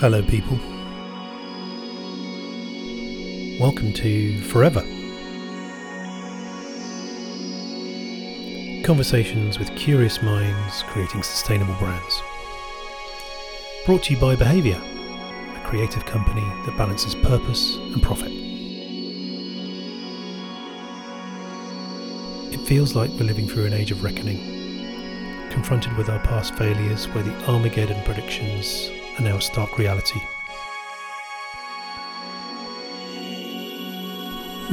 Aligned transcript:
Hello, 0.00 0.20
people. 0.24 0.58
Welcome 3.60 3.92
to 3.92 4.40
Forever. 4.42 4.80
Conversations 8.84 9.60
with 9.60 9.74
curious 9.76 10.20
minds 10.20 10.82
creating 10.88 11.22
sustainable 11.22 11.74
brands. 11.74 12.22
Brought 13.86 14.02
to 14.04 14.14
you 14.14 14.20
by 14.20 14.34
Behaviour, 14.34 14.82
a 14.82 15.60
creative 15.64 16.04
company 16.04 16.44
that 16.66 16.76
balances 16.76 17.14
purpose 17.14 17.76
and 17.76 18.02
profit. 18.02 18.32
It 22.52 22.66
feels 22.66 22.96
like 22.96 23.10
we're 23.10 23.26
living 23.26 23.46
through 23.46 23.66
an 23.66 23.72
age 23.72 23.92
of 23.92 24.02
reckoning, 24.02 25.50
confronted 25.50 25.96
with 25.96 26.08
our 26.08 26.18
past 26.18 26.56
failures 26.56 27.06
where 27.10 27.22
the 27.22 27.32
Armageddon 27.46 28.02
predictions 28.02 28.90
are 29.18 29.22
now 29.22 29.38
stark 29.38 29.78
reality. 29.78 30.20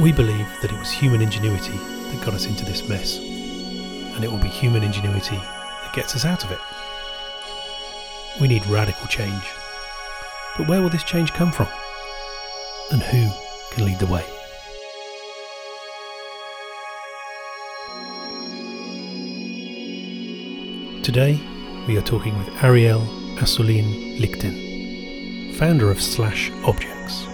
We 0.00 0.10
believe 0.10 0.48
that 0.62 0.72
it 0.72 0.78
was 0.78 0.90
human 0.90 1.20
ingenuity 1.20 1.76
that 1.76 2.22
got 2.24 2.34
us 2.34 2.46
into 2.46 2.64
this 2.64 2.88
mess, 2.88 3.18
and 3.18 4.24
it 4.24 4.30
will 4.30 4.38
be 4.38 4.48
human 4.48 4.82
ingenuity 4.82 5.36
that 5.36 5.92
gets 5.94 6.16
us 6.16 6.24
out 6.24 6.44
of 6.44 6.50
it. 6.50 6.58
We 8.40 8.48
need 8.48 8.66
radical 8.66 9.06
change. 9.06 9.44
But 10.56 10.66
where 10.66 10.82
will 10.82 10.88
this 10.88 11.04
change 11.04 11.32
come 11.32 11.52
from? 11.52 11.68
And 12.90 13.02
who 13.02 13.30
can 13.70 13.84
lead 13.84 13.98
the 13.98 14.06
way? 14.06 14.24
Today, 21.02 21.38
we 21.86 21.98
are 21.98 22.02
talking 22.02 22.36
with 22.38 22.48
Arielle 22.60 23.31
Assouline 23.42 24.18
Lichten, 24.20 25.52
founder 25.54 25.90
of 25.90 26.00
Slash 26.00 26.52
Objects, 26.64 27.24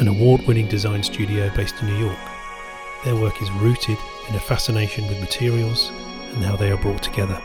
an 0.00 0.08
award 0.08 0.46
winning 0.46 0.66
design 0.66 1.02
studio 1.02 1.50
based 1.54 1.74
in 1.82 1.88
New 1.88 1.98
York. 2.06 2.18
Their 3.04 3.16
work 3.16 3.42
is 3.42 3.50
rooted 3.50 3.98
in 4.30 4.34
a 4.34 4.40
fascination 4.40 5.06
with 5.08 5.20
materials 5.20 5.90
and 6.32 6.42
how 6.42 6.56
they 6.56 6.70
are 6.70 6.78
brought 6.78 7.02
together. 7.02 7.38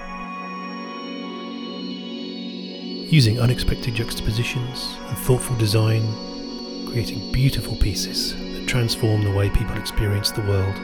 Using 3.09 3.41
unexpected 3.41 3.93
juxtapositions 3.93 4.95
and 5.09 5.17
thoughtful 5.17 5.57
design, 5.57 6.07
creating 6.87 7.29
beautiful 7.33 7.75
pieces 7.75 8.35
that 8.53 8.67
transform 8.67 9.25
the 9.25 9.31
way 9.31 9.49
people 9.49 9.75
experience 9.75 10.31
the 10.31 10.43
world. 10.43 10.79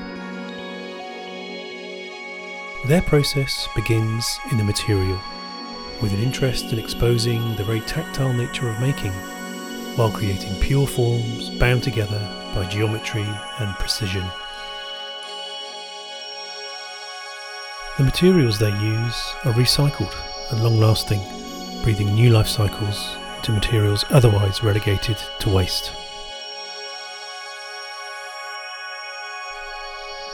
Their 2.85 3.01
process 3.01 3.69
begins 3.75 4.39
in 4.51 4.57
the 4.57 4.65
material, 4.65 5.17
with 6.01 6.13
an 6.13 6.19
interest 6.19 6.71
in 6.71 6.79
exposing 6.79 7.55
the 7.55 7.63
very 7.63 7.81
tactile 7.81 8.33
nature 8.33 8.69
of 8.69 8.79
making, 8.79 9.11
while 9.95 10.11
creating 10.11 10.53
pure 10.59 10.85
forms 10.85 11.49
bound 11.49 11.83
together 11.83 12.19
by 12.53 12.65
geometry 12.65 13.25
and 13.59 13.73
precision. 13.75 14.23
The 17.97 18.03
materials 18.03 18.59
they 18.59 18.69
use 18.69 19.33
are 19.43 19.53
recycled 19.53 20.13
and 20.51 20.63
long 20.63 20.79
lasting, 20.79 21.21
breathing 21.81 22.13
new 22.13 22.29
life 22.29 22.47
cycles 22.47 23.15
into 23.37 23.51
materials 23.53 24.05
otherwise 24.09 24.61
relegated 24.61 25.17
to 25.39 25.49
waste. 25.49 25.91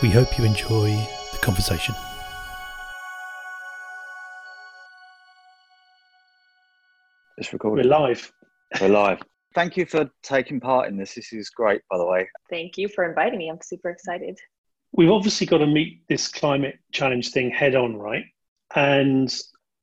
We 0.02 0.10
hope 0.10 0.38
you 0.38 0.44
enjoy 0.44 1.08
the 1.32 1.38
conversation. 1.38 1.96
It's 7.44 7.62
We're 7.62 7.84
live. 7.84 8.32
We're 8.80 8.88
live. 8.88 9.20
Thank 9.54 9.76
you 9.76 9.86
for 9.86 10.10
taking 10.24 10.62
part 10.62 10.88
in 10.88 10.96
this. 10.96 11.16
This 11.16 11.34
is 11.34 11.50
great, 11.50 11.82
by 11.92 11.98
the 11.98 12.06
way. 12.06 12.30
Thank 12.50 12.78
you 12.78 12.88
for 12.88 13.04
inviting 13.04 13.38
me. 13.38 13.50
I'm 13.50 13.60
super 13.62 13.90
excited. 13.90 14.40
We've 14.94 15.12
obviously 15.12 15.46
got 15.46 15.58
to 15.58 15.68
meet 15.68 16.08
this 16.08 16.30
climate 16.30 16.80
challenge 16.94 17.32
thing 17.32 17.52
head 17.52 17.76
on, 17.76 17.98
right? 17.98 18.24
And 18.76 19.34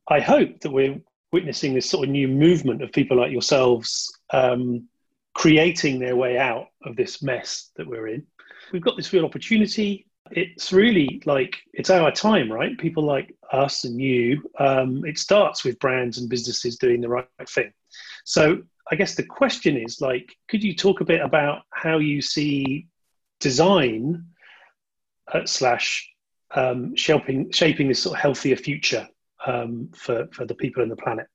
I 0.09 0.21
hope 0.21 0.60
that 0.60 0.71
we're 0.71 1.03
witnessing 1.32 1.75
this 1.75 1.88
sort 1.88 2.09
of 2.09 2.10
new 2.10 2.28
movement 2.28 2.82
of 2.82 2.93
people 2.93 3.19
like 3.19 3.31
yourselves 3.31 4.10
um, 4.32 4.88
creating 5.34 5.98
their 5.98 6.16
way 6.16 6.38
out 6.38 6.69
of 6.84 6.97
this 6.97 7.22
mess 7.22 7.72
that 7.77 7.87
we're 7.87 8.09
in. 8.09 8.27
We've 8.72 8.81
got 8.81 8.97
this 8.97 9.12
real 9.12 9.27
opportunity. 9.27 10.06
It's 10.31 10.73
really 10.73 11.23
like 11.25 11.59
it's 11.73 11.91
our 11.91 12.11
time, 12.11 12.51
right? 12.51 12.79
People 12.79 13.03
like 13.03 13.35
us 13.53 13.85
and 13.85 14.01
you. 14.01 14.43
Um, 14.59 15.05
it 15.05 15.19
starts 15.19 15.65
with 15.65 15.79
brands 15.79 16.19
and 16.19 16.29
businesses 16.29 16.77
doing 16.77 17.01
the 17.01 17.09
right 17.09 17.27
thing. 17.49 17.73
So 18.25 18.63
I 18.91 18.97
guess 18.97 19.15
the 19.15 19.23
question 19.23 19.77
is 19.77 20.01
like, 20.01 20.35
could 20.49 20.63
you 20.63 20.75
talk 20.75 21.01
a 21.01 21.05
bit 21.05 21.21
about 21.21 21.63
how 21.71 21.99
you 21.99 22.21
see 22.21 22.89
design 23.39 24.25
uh, 25.33 25.47
slash 25.47 26.09
um, 26.55 26.95
shaping 26.97 27.51
shaping 27.51 27.89
this 27.89 28.03
sort 28.03 28.17
of 28.17 28.23
healthier 28.23 28.57
future 28.57 29.09
um, 29.47 29.91
for 29.97 30.29
for 30.33 30.45
the 30.45 30.55
people 30.55 30.83
and 30.83 30.91
the 30.91 30.97
planet? 30.97 31.27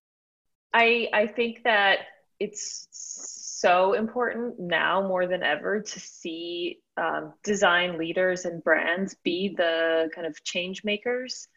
I 0.74 1.10
I 1.14 1.28
think 1.28 1.64
that 1.64 2.00
it's 2.40 2.88
so 2.92 3.94
important 3.94 4.60
now 4.60 5.02
more 5.02 5.26
than 5.26 5.42
ever 5.42 5.82
to 5.82 6.00
see 6.00 6.80
um, 6.98 7.34
design 7.44 7.98
leaders 7.98 8.46
and 8.46 8.64
brands 8.64 9.16
be 9.24 9.54
the 9.56 10.10
kind 10.14 10.28
of 10.28 10.44
change 10.44 10.84
makers 10.84 11.48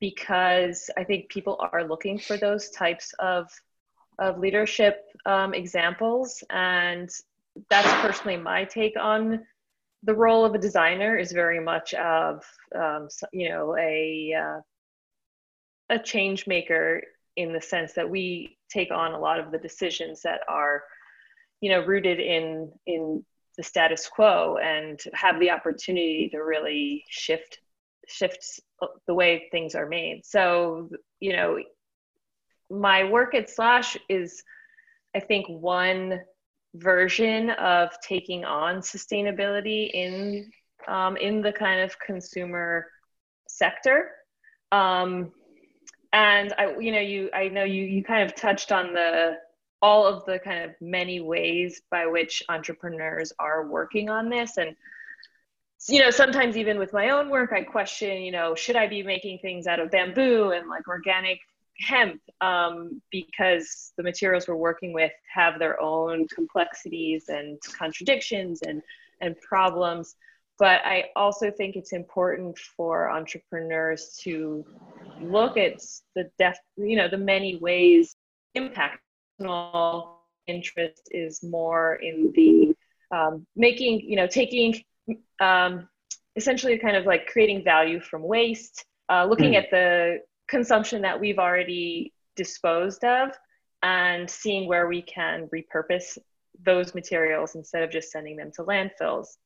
because 0.00 0.90
I 0.96 1.04
think 1.04 1.28
people 1.28 1.58
are 1.72 1.84
looking 1.84 2.18
for 2.18 2.36
those 2.36 2.70
types 2.70 3.14
of 3.18 3.50
of 4.18 4.38
leadership 4.38 5.04
um, 5.26 5.54
examples. 5.54 6.42
And 6.50 7.08
that's 7.70 7.92
personally 8.02 8.36
my 8.36 8.64
take 8.64 8.94
on 9.00 9.44
the 10.02 10.14
role 10.14 10.44
of 10.44 10.54
a 10.54 10.58
designer 10.58 11.16
is 11.16 11.32
very 11.32 11.60
much 11.60 11.94
of 11.94 12.44
um, 12.74 13.08
you 13.32 13.48
know 13.48 13.76
a 13.76 14.34
uh, 14.34 14.60
a 15.90 15.98
change 15.98 16.46
maker 16.46 17.02
in 17.36 17.52
the 17.52 17.60
sense 17.60 17.94
that 17.94 18.08
we 18.08 18.58
take 18.70 18.90
on 18.90 19.12
a 19.12 19.18
lot 19.18 19.40
of 19.40 19.50
the 19.50 19.58
decisions 19.58 20.22
that 20.22 20.40
are 20.48 20.84
you 21.60 21.70
know 21.70 21.80
rooted 21.80 22.20
in 22.20 22.72
in 22.86 23.24
the 23.58 23.62
status 23.64 24.08
quo 24.08 24.56
and 24.62 24.98
have 25.12 25.38
the 25.40 25.50
opportunity 25.50 26.30
to 26.30 26.38
really 26.38 27.04
shift 27.10 27.58
shift 28.06 28.60
the 29.06 29.12
way 29.12 29.48
things 29.50 29.74
are 29.74 29.86
made. 29.86 30.24
So 30.24 30.88
you 31.20 31.36
know 31.36 31.58
my 32.70 33.04
work 33.04 33.34
at 33.34 33.48
slash 33.50 33.96
is 34.10 34.42
i 35.16 35.20
think 35.20 35.46
one 35.48 36.20
version 36.74 37.50
of 37.50 37.90
taking 38.02 38.44
on 38.44 38.76
sustainability 38.76 39.90
in 39.92 40.50
um, 40.86 41.16
in 41.16 41.42
the 41.42 41.52
kind 41.52 41.80
of 41.80 41.98
consumer 41.98 42.86
sector. 43.48 44.10
Um, 44.70 45.32
and 46.12 46.54
i 46.56 46.74
you 46.78 46.92
know 46.92 47.00
you 47.00 47.30
i 47.34 47.48
know 47.48 47.64
you 47.64 47.82
you 47.82 48.02
kind 48.02 48.22
of 48.22 48.34
touched 48.34 48.72
on 48.72 48.94
the 48.94 49.36
all 49.80 50.06
of 50.06 50.24
the 50.24 50.38
kind 50.38 50.64
of 50.64 50.70
many 50.80 51.20
ways 51.20 51.82
by 51.90 52.06
which 52.06 52.42
entrepreneurs 52.48 53.32
are 53.38 53.66
working 53.66 54.10
on 54.10 54.28
this. 54.28 54.56
And 54.56 54.74
you 55.88 56.00
know 56.00 56.10
sometimes 56.10 56.56
even 56.56 56.76
with 56.76 56.92
my 56.92 57.10
own 57.10 57.30
work 57.30 57.52
i 57.52 57.62
question 57.62 58.20
you 58.22 58.32
know 58.32 58.52
should 58.56 58.74
i 58.74 58.88
be 58.88 59.00
making 59.00 59.38
things 59.38 59.68
out 59.68 59.78
of 59.78 59.92
bamboo 59.92 60.50
and 60.50 60.68
like 60.68 60.88
organic 60.88 61.38
hemp? 61.80 62.20
Um, 62.40 63.00
because 63.10 63.92
the 63.96 64.02
materials 64.02 64.48
we're 64.48 64.56
working 64.56 64.92
with 64.92 65.12
have 65.32 65.58
their 65.58 65.80
own 65.80 66.26
complexities 66.28 67.28
and 67.28 67.58
contradictions 67.78 68.62
and 68.62 68.82
and 69.20 69.40
problems. 69.40 70.16
But 70.58 70.80
i 70.84 71.04
also 71.14 71.50
think 71.50 71.76
it's 71.76 71.92
important 71.92 72.58
for 72.58 73.10
entrepreneurs 73.10 74.18
to 74.22 74.64
look 75.20 75.56
at 75.56 75.80
the 76.16 76.30
def 76.38 76.58
you 76.76 76.96
know 76.96 77.08
the 77.08 77.18
many 77.18 77.56
ways 77.56 78.16
impact 78.54 79.00
personal 79.38 80.18
interest 80.46 81.02
is 81.10 81.42
more 81.42 81.96
in 81.96 82.32
the 82.34 82.74
um, 83.16 83.46
making 83.56 84.00
you 84.00 84.16
know 84.16 84.26
taking 84.26 84.74
um, 85.40 85.88
essentially 86.36 86.78
kind 86.78 86.96
of 86.96 87.06
like 87.06 87.26
creating 87.26 87.64
value 87.64 88.00
from 88.00 88.22
waste 88.22 88.84
uh, 89.10 89.24
looking 89.24 89.52
Mm. 89.52 89.58
at 89.58 89.70
the 89.70 90.18
consumption 90.48 91.02
that 91.02 91.18
we've 91.20 91.38
already 91.38 92.12
disposed 92.36 93.04
of 93.04 93.30
and 93.82 94.28
seeing 94.28 94.68
where 94.68 94.88
we 94.88 95.02
can 95.02 95.48
repurpose 95.54 96.18
those 96.64 96.94
materials 96.94 97.54
instead 97.54 97.82
of 97.82 97.90
just 97.90 98.10
sending 98.10 98.36
them 98.36 98.50
to 98.54 98.62
landfills 98.64 99.36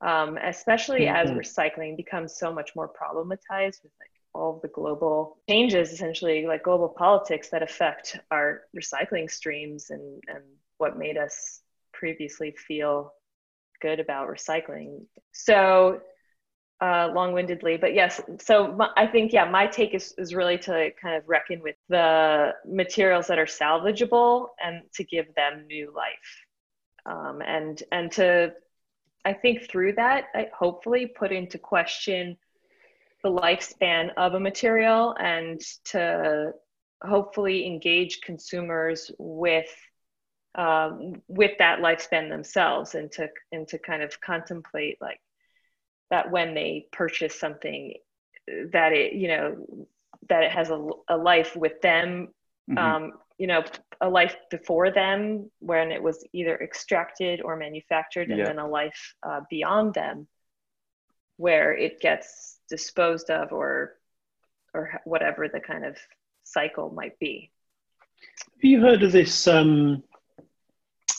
um, 0.00 0.36
especially 0.38 1.08
as 1.08 1.30
Mhm. 1.30 1.36
recycling 1.36 1.96
becomes 1.96 2.38
so 2.38 2.52
much 2.52 2.70
more 2.76 2.88
problematized 2.88 3.82
with 3.82 3.92
like 4.00 4.12
all 4.38 4.60
the 4.62 4.68
global 4.68 5.38
changes 5.48 5.92
essentially 5.92 6.46
like 6.46 6.62
global 6.62 6.88
politics 6.88 7.48
that 7.50 7.62
affect 7.62 8.18
our 8.30 8.62
recycling 8.76 9.30
streams 9.30 9.90
and, 9.90 10.22
and 10.28 10.44
what 10.78 10.98
made 10.98 11.16
us 11.16 11.60
previously 11.92 12.52
feel 12.52 13.12
good 13.80 14.00
about 14.00 14.28
recycling 14.28 15.00
so 15.32 16.00
uh, 16.80 17.10
long-windedly, 17.12 17.76
but 17.76 17.92
yes. 17.92 18.20
So 18.40 18.68
my, 18.72 18.88
I 18.96 19.06
think 19.06 19.32
yeah, 19.32 19.44
my 19.44 19.66
take 19.66 19.94
is 19.94 20.14
is 20.16 20.32
really 20.34 20.58
to 20.58 20.90
kind 21.02 21.16
of 21.16 21.28
reckon 21.28 21.60
with 21.60 21.74
the 21.88 22.54
materials 22.64 23.26
that 23.26 23.38
are 23.38 23.46
salvageable 23.46 24.48
and 24.64 24.82
to 24.94 25.04
give 25.04 25.34
them 25.34 25.66
new 25.66 25.92
life, 25.92 26.44
um, 27.06 27.42
and 27.44 27.82
and 27.90 28.12
to 28.12 28.52
I 29.24 29.32
think 29.32 29.68
through 29.68 29.94
that, 29.94 30.26
I 30.34 30.50
hopefully 30.56 31.06
put 31.06 31.32
into 31.32 31.58
question 31.58 32.36
the 33.22 33.30
lifespan 33.30 34.10
of 34.16 34.34
a 34.34 34.40
material 34.40 35.14
and 35.18 35.60
to 35.86 36.52
hopefully 37.02 37.66
engage 37.66 38.20
consumers 38.20 39.10
with 39.18 39.70
um, 40.54 41.22
with 41.28 41.52
that 41.58 41.80
lifespan 41.80 42.28
themselves 42.28 42.94
and 42.94 43.10
to 43.12 43.28
and 43.52 43.68
to 43.68 43.78
kind 43.78 44.02
of 44.02 44.20
contemplate 44.20 44.98
like 45.00 45.20
that 46.10 46.30
when 46.30 46.54
they 46.54 46.86
purchase 46.92 47.38
something 47.38 47.94
that 48.72 48.92
it 48.92 49.12
you 49.12 49.28
know 49.28 49.86
that 50.28 50.42
it 50.42 50.50
has 50.50 50.70
a, 50.70 50.88
a 51.08 51.16
life 51.16 51.54
with 51.54 51.80
them 51.80 52.28
mm-hmm. 52.70 52.78
um, 52.78 53.12
you 53.36 53.46
know 53.46 53.62
a 54.00 54.08
life 54.08 54.36
before 54.50 54.90
them 54.90 55.50
when 55.60 55.92
it 55.92 56.02
was 56.02 56.24
either 56.32 56.56
extracted 56.56 57.40
or 57.40 57.56
manufactured 57.56 58.30
and 58.30 58.38
yeah. 58.38 58.44
then 58.44 58.58
a 58.58 58.66
life 58.66 59.14
uh, 59.22 59.40
beyond 59.50 59.94
them 59.94 60.26
where 61.38 61.74
it 61.74 62.00
gets 62.00 62.58
disposed 62.68 63.30
of 63.30 63.52
or 63.52 63.94
or 64.74 65.00
whatever 65.04 65.48
the 65.48 65.60
kind 65.60 65.84
of 65.84 65.96
cycle 66.44 66.90
might 66.90 67.18
be 67.18 67.50
have 68.40 68.64
you 68.64 68.80
heard 68.80 69.02
of 69.02 69.12
this 69.12 69.48
um, 69.48 70.02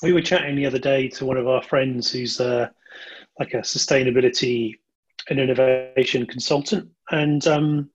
we 0.03 0.13
were 0.13 0.21
chatting 0.21 0.55
the 0.55 0.65
other 0.65 0.79
day 0.79 1.07
to 1.07 1.25
one 1.25 1.37
of 1.37 1.47
our 1.47 1.63
friends 1.63 2.11
who's 2.11 2.39
uh, 2.39 2.69
like 3.39 3.53
a 3.53 3.57
sustainability 3.57 4.75
and 5.29 5.39
innovation 5.39 6.25
consultant 6.25 6.89
and 7.11 7.47
um, 7.47 7.89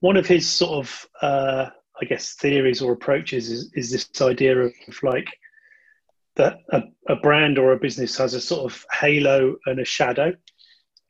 one 0.00 0.16
of 0.16 0.26
his 0.26 0.48
sort 0.48 0.84
of 0.84 1.06
uh, 1.22 1.70
I 2.00 2.04
guess 2.04 2.34
theories 2.34 2.82
or 2.82 2.92
approaches 2.92 3.50
is, 3.50 3.70
is 3.74 3.90
this 3.90 4.20
idea 4.20 4.58
of 4.58 4.72
like 5.02 5.28
that 6.36 6.58
a, 6.70 6.82
a 7.08 7.16
brand 7.16 7.58
or 7.58 7.72
a 7.72 7.78
business 7.78 8.16
has 8.18 8.34
a 8.34 8.40
sort 8.40 8.70
of 8.70 8.84
halo 8.92 9.56
and 9.66 9.80
a 9.80 9.84
shadow. 9.84 10.32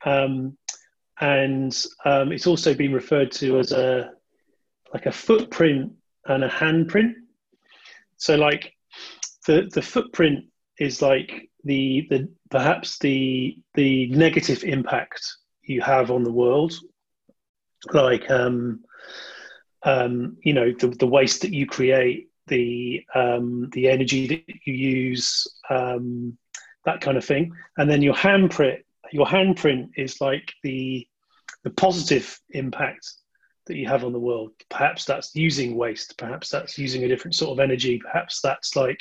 Um, 0.05 0.57
and 1.19 1.75
um, 2.05 2.31
it's 2.31 2.47
also 2.47 2.73
been 2.73 2.93
referred 2.93 3.31
to 3.33 3.59
as 3.59 3.71
a 3.71 4.11
like 4.93 5.05
a 5.05 5.11
footprint 5.11 5.93
and 6.25 6.43
a 6.43 6.49
handprint. 6.49 7.13
So 8.17 8.35
like 8.35 8.73
the 9.45 9.69
the 9.73 9.81
footprint 9.81 10.45
is 10.79 11.01
like 11.01 11.49
the 11.63 12.07
the 12.09 12.29
perhaps 12.49 12.99
the 12.99 13.57
the 13.73 14.07
negative 14.07 14.63
impact 14.63 15.21
you 15.63 15.81
have 15.81 16.11
on 16.11 16.23
the 16.23 16.31
world, 16.31 16.73
like 17.93 18.29
um, 18.29 18.83
um, 19.83 20.37
you 20.43 20.53
know 20.53 20.71
the, 20.71 20.89
the 20.89 21.07
waste 21.07 21.41
that 21.41 21.53
you 21.53 21.65
create 21.65 22.29
the 22.47 23.03
um, 23.15 23.69
the 23.73 23.89
energy 23.89 24.27
that 24.27 24.43
you 24.65 24.73
use 24.73 25.47
um, 25.69 26.37
that 26.85 27.01
kind 27.01 27.17
of 27.17 27.25
thing 27.25 27.51
and 27.77 27.89
then 27.89 28.01
your 28.01 28.13
handprint 28.13 28.79
your 29.11 29.25
handprint 29.25 29.89
is 29.95 30.21
like 30.21 30.53
the 30.63 31.07
the 31.63 31.69
positive 31.71 32.39
impact 32.51 33.05
that 33.65 33.75
you 33.75 33.87
have 33.87 34.03
on 34.03 34.13
the 34.13 34.19
world. 34.19 34.51
Perhaps 34.69 35.05
that's 35.05 35.35
using 35.35 35.75
waste. 35.75 36.17
Perhaps 36.17 36.49
that's 36.49 36.77
using 36.77 37.03
a 37.03 37.07
different 37.07 37.35
sort 37.35 37.51
of 37.51 37.59
energy. 37.59 37.99
Perhaps 37.99 38.41
that's 38.41 38.75
like 38.75 38.99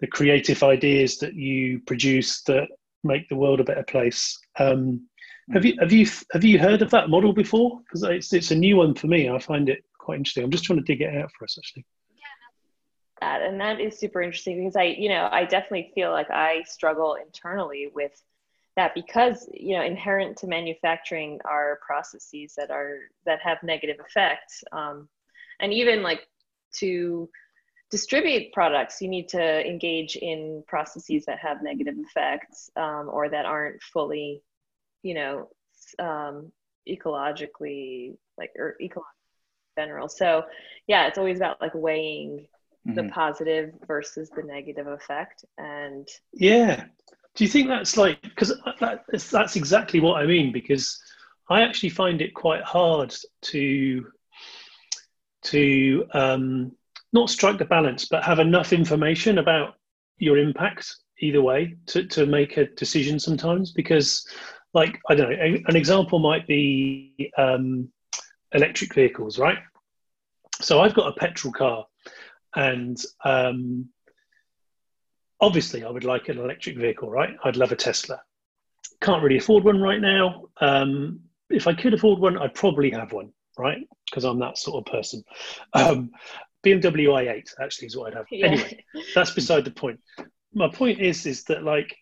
the 0.00 0.06
creative 0.06 0.62
ideas 0.62 1.18
that 1.18 1.34
you 1.34 1.80
produce 1.86 2.42
that 2.42 2.68
make 3.02 3.28
the 3.28 3.36
world 3.36 3.60
a 3.60 3.64
better 3.64 3.84
place. 3.84 4.38
Um, 4.58 5.06
have 5.52 5.64
you 5.64 5.74
have 5.80 5.92
you 5.92 6.06
have 6.32 6.44
you 6.44 6.58
heard 6.58 6.82
of 6.82 6.90
that 6.90 7.08
model 7.08 7.32
before? 7.32 7.80
Because 7.80 8.02
it's, 8.02 8.32
it's 8.32 8.50
a 8.50 8.56
new 8.56 8.76
one 8.76 8.94
for 8.94 9.06
me. 9.06 9.30
I 9.30 9.38
find 9.38 9.68
it 9.68 9.84
quite 9.98 10.16
interesting. 10.16 10.44
I'm 10.44 10.50
just 10.50 10.64
trying 10.64 10.80
to 10.80 10.84
dig 10.84 11.00
it 11.00 11.16
out 11.16 11.30
for 11.38 11.44
us 11.44 11.56
actually. 11.56 11.84
Yeah, 12.16 12.24
that 13.20 13.42
and 13.42 13.60
that 13.60 13.80
is 13.80 13.98
super 13.98 14.22
interesting 14.22 14.58
because 14.58 14.76
I, 14.76 14.84
you 14.84 15.08
know, 15.08 15.28
I 15.30 15.44
definitely 15.44 15.92
feel 15.94 16.10
like 16.10 16.30
I 16.30 16.64
struggle 16.66 17.14
internally 17.14 17.90
with 17.94 18.20
that 18.76 18.94
because 18.94 19.48
you 19.52 19.76
know 19.76 19.82
inherent 19.82 20.36
to 20.38 20.46
manufacturing 20.46 21.40
are 21.44 21.80
processes 21.86 22.54
that 22.56 22.70
are 22.70 22.98
that 23.24 23.40
have 23.40 23.58
negative 23.62 23.96
effects 24.06 24.62
um, 24.72 25.08
and 25.60 25.72
even 25.72 26.02
like 26.02 26.26
to 26.72 27.28
distribute 27.90 28.52
products 28.52 29.00
you 29.00 29.08
need 29.08 29.28
to 29.28 29.66
engage 29.66 30.16
in 30.16 30.62
processes 30.66 31.24
that 31.26 31.38
have 31.38 31.62
negative 31.62 31.94
effects 31.98 32.70
um, 32.76 33.08
or 33.10 33.28
that 33.28 33.46
aren't 33.46 33.82
fully 33.82 34.42
you 35.02 35.14
know 35.14 35.48
um, 35.98 36.52
ecologically 36.88 38.16
like 38.38 38.50
or 38.56 38.76
ecologically 38.80 39.02
general. 39.76 40.08
So 40.08 40.44
yeah, 40.86 41.06
it's 41.06 41.18
always 41.18 41.38
about 41.38 41.60
like 41.60 41.74
weighing 41.74 42.46
mm-hmm. 42.86 42.94
the 42.94 43.04
positive 43.12 43.72
versus 43.86 44.30
the 44.34 44.42
negative 44.42 44.86
effect. 44.86 45.44
And 45.58 46.08
yeah, 46.32 46.84
do 47.36 47.44
you 47.44 47.50
think 47.50 47.68
that's 47.68 47.96
like 47.96 48.20
because 48.22 48.52
that, 48.80 49.04
that's 49.30 49.56
exactly 49.56 50.00
what 50.00 50.20
I 50.20 50.26
mean? 50.26 50.52
Because 50.52 51.00
I 51.48 51.62
actually 51.62 51.90
find 51.90 52.20
it 52.20 52.34
quite 52.34 52.62
hard 52.62 53.14
to 53.42 54.06
to 55.44 56.06
um, 56.12 56.72
not 57.12 57.30
strike 57.30 57.58
the 57.58 57.64
balance, 57.64 58.06
but 58.06 58.24
have 58.24 58.40
enough 58.40 58.72
information 58.72 59.38
about 59.38 59.74
your 60.18 60.38
impact 60.38 60.96
either 61.20 61.42
way 61.42 61.76
to, 61.86 62.04
to 62.06 62.26
make 62.26 62.56
a 62.56 62.66
decision 62.74 63.18
sometimes 63.18 63.72
because 63.72 64.26
like 64.74 65.00
i 65.08 65.14
don't 65.14 65.30
know 65.30 65.56
an 65.66 65.76
example 65.76 66.18
might 66.18 66.46
be 66.46 67.32
um, 67.38 67.90
electric 68.52 68.94
vehicles, 68.94 69.38
right? 69.38 69.58
So 70.60 70.80
I've 70.80 70.94
got 70.94 71.08
a 71.08 71.18
petrol 71.18 71.52
car, 71.52 71.86
and 72.54 72.98
um, 73.24 73.88
obviously 75.40 75.84
I 75.84 75.90
would 75.90 76.04
like 76.04 76.28
an 76.28 76.38
electric 76.38 76.76
vehicle, 76.78 77.10
right? 77.10 77.36
I'd 77.44 77.56
love 77.56 77.72
a 77.72 77.76
Tesla. 77.76 78.20
Can't 79.00 79.22
really 79.22 79.38
afford 79.38 79.64
one 79.64 79.80
right 79.80 80.00
now. 80.00 80.46
Um, 80.60 81.20
if 81.50 81.66
I 81.66 81.74
could 81.74 81.94
afford 81.94 82.18
one, 82.18 82.38
I'd 82.38 82.54
probably 82.54 82.90
have 82.90 83.12
one, 83.12 83.30
right? 83.58 83.86
Because 84.08 84.24
I'm 84.24 84.38
that 84.40 84.58
sort 84.58 84.86
of 84.86 84.92
person. 84.92 85.22
Um, 85.72 86.10
BMW 86.64 87.08
i8 87.08 87.48
actually 87.60 87.86
is 87.86 87.96
what 87.96 88.08
I'd 88.08 88.16
have. 88.16 88.26
Yeah. 88.30 88.46
Anyway, 88.46 88.84
that's 89.14 89.30
beside 89.32 89.64
the 89.64 89.70
point. 89.70 90.00
My 90.54 90.68
point 90.68 91.00
is, 91.00 91.26
is 91.26 91.44
that 91.44 91.62
like 91.62 91.96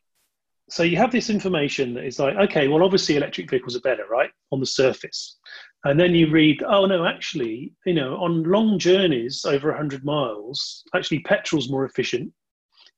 so 0.70 0.82
you 0.82 0.96
have 0.96 1.12
this 1.12 1.28
information 1.28 1.94
that 1.94 2.04
is 2.04 2.18
like, 2.18 2.36
okay, 2.36 2.68
well, 2.68 2.82
obviously 2.82 3.16
electric 3.16 3.50
vehicles 3.50 3.76
are 3.76 3.80
better, 3.80 4.04
right, 4.10 4.30
on 4.50 4.60
the 4.60 4.66
surface. 4.66 5.36
And 5.84 6.00
then 6.00 6.14
you 6.14 6.30
read, 6.30 6.62
oh 6.66 6.86
no, 6.86 7.04
actually, 7.04 7.74
you 7.84 7.92
know, 7.92 8.16
on 8.16 8.44
long 8.44 8.78
journeys 8.78 9.44
over 9.44 9.68
100 9.68 10.04
miles, 10.04 10.84
actually 10.94 11.20
petrol's 11.20 11.68
more 11.68 11.84
efficient. 11.84 12.32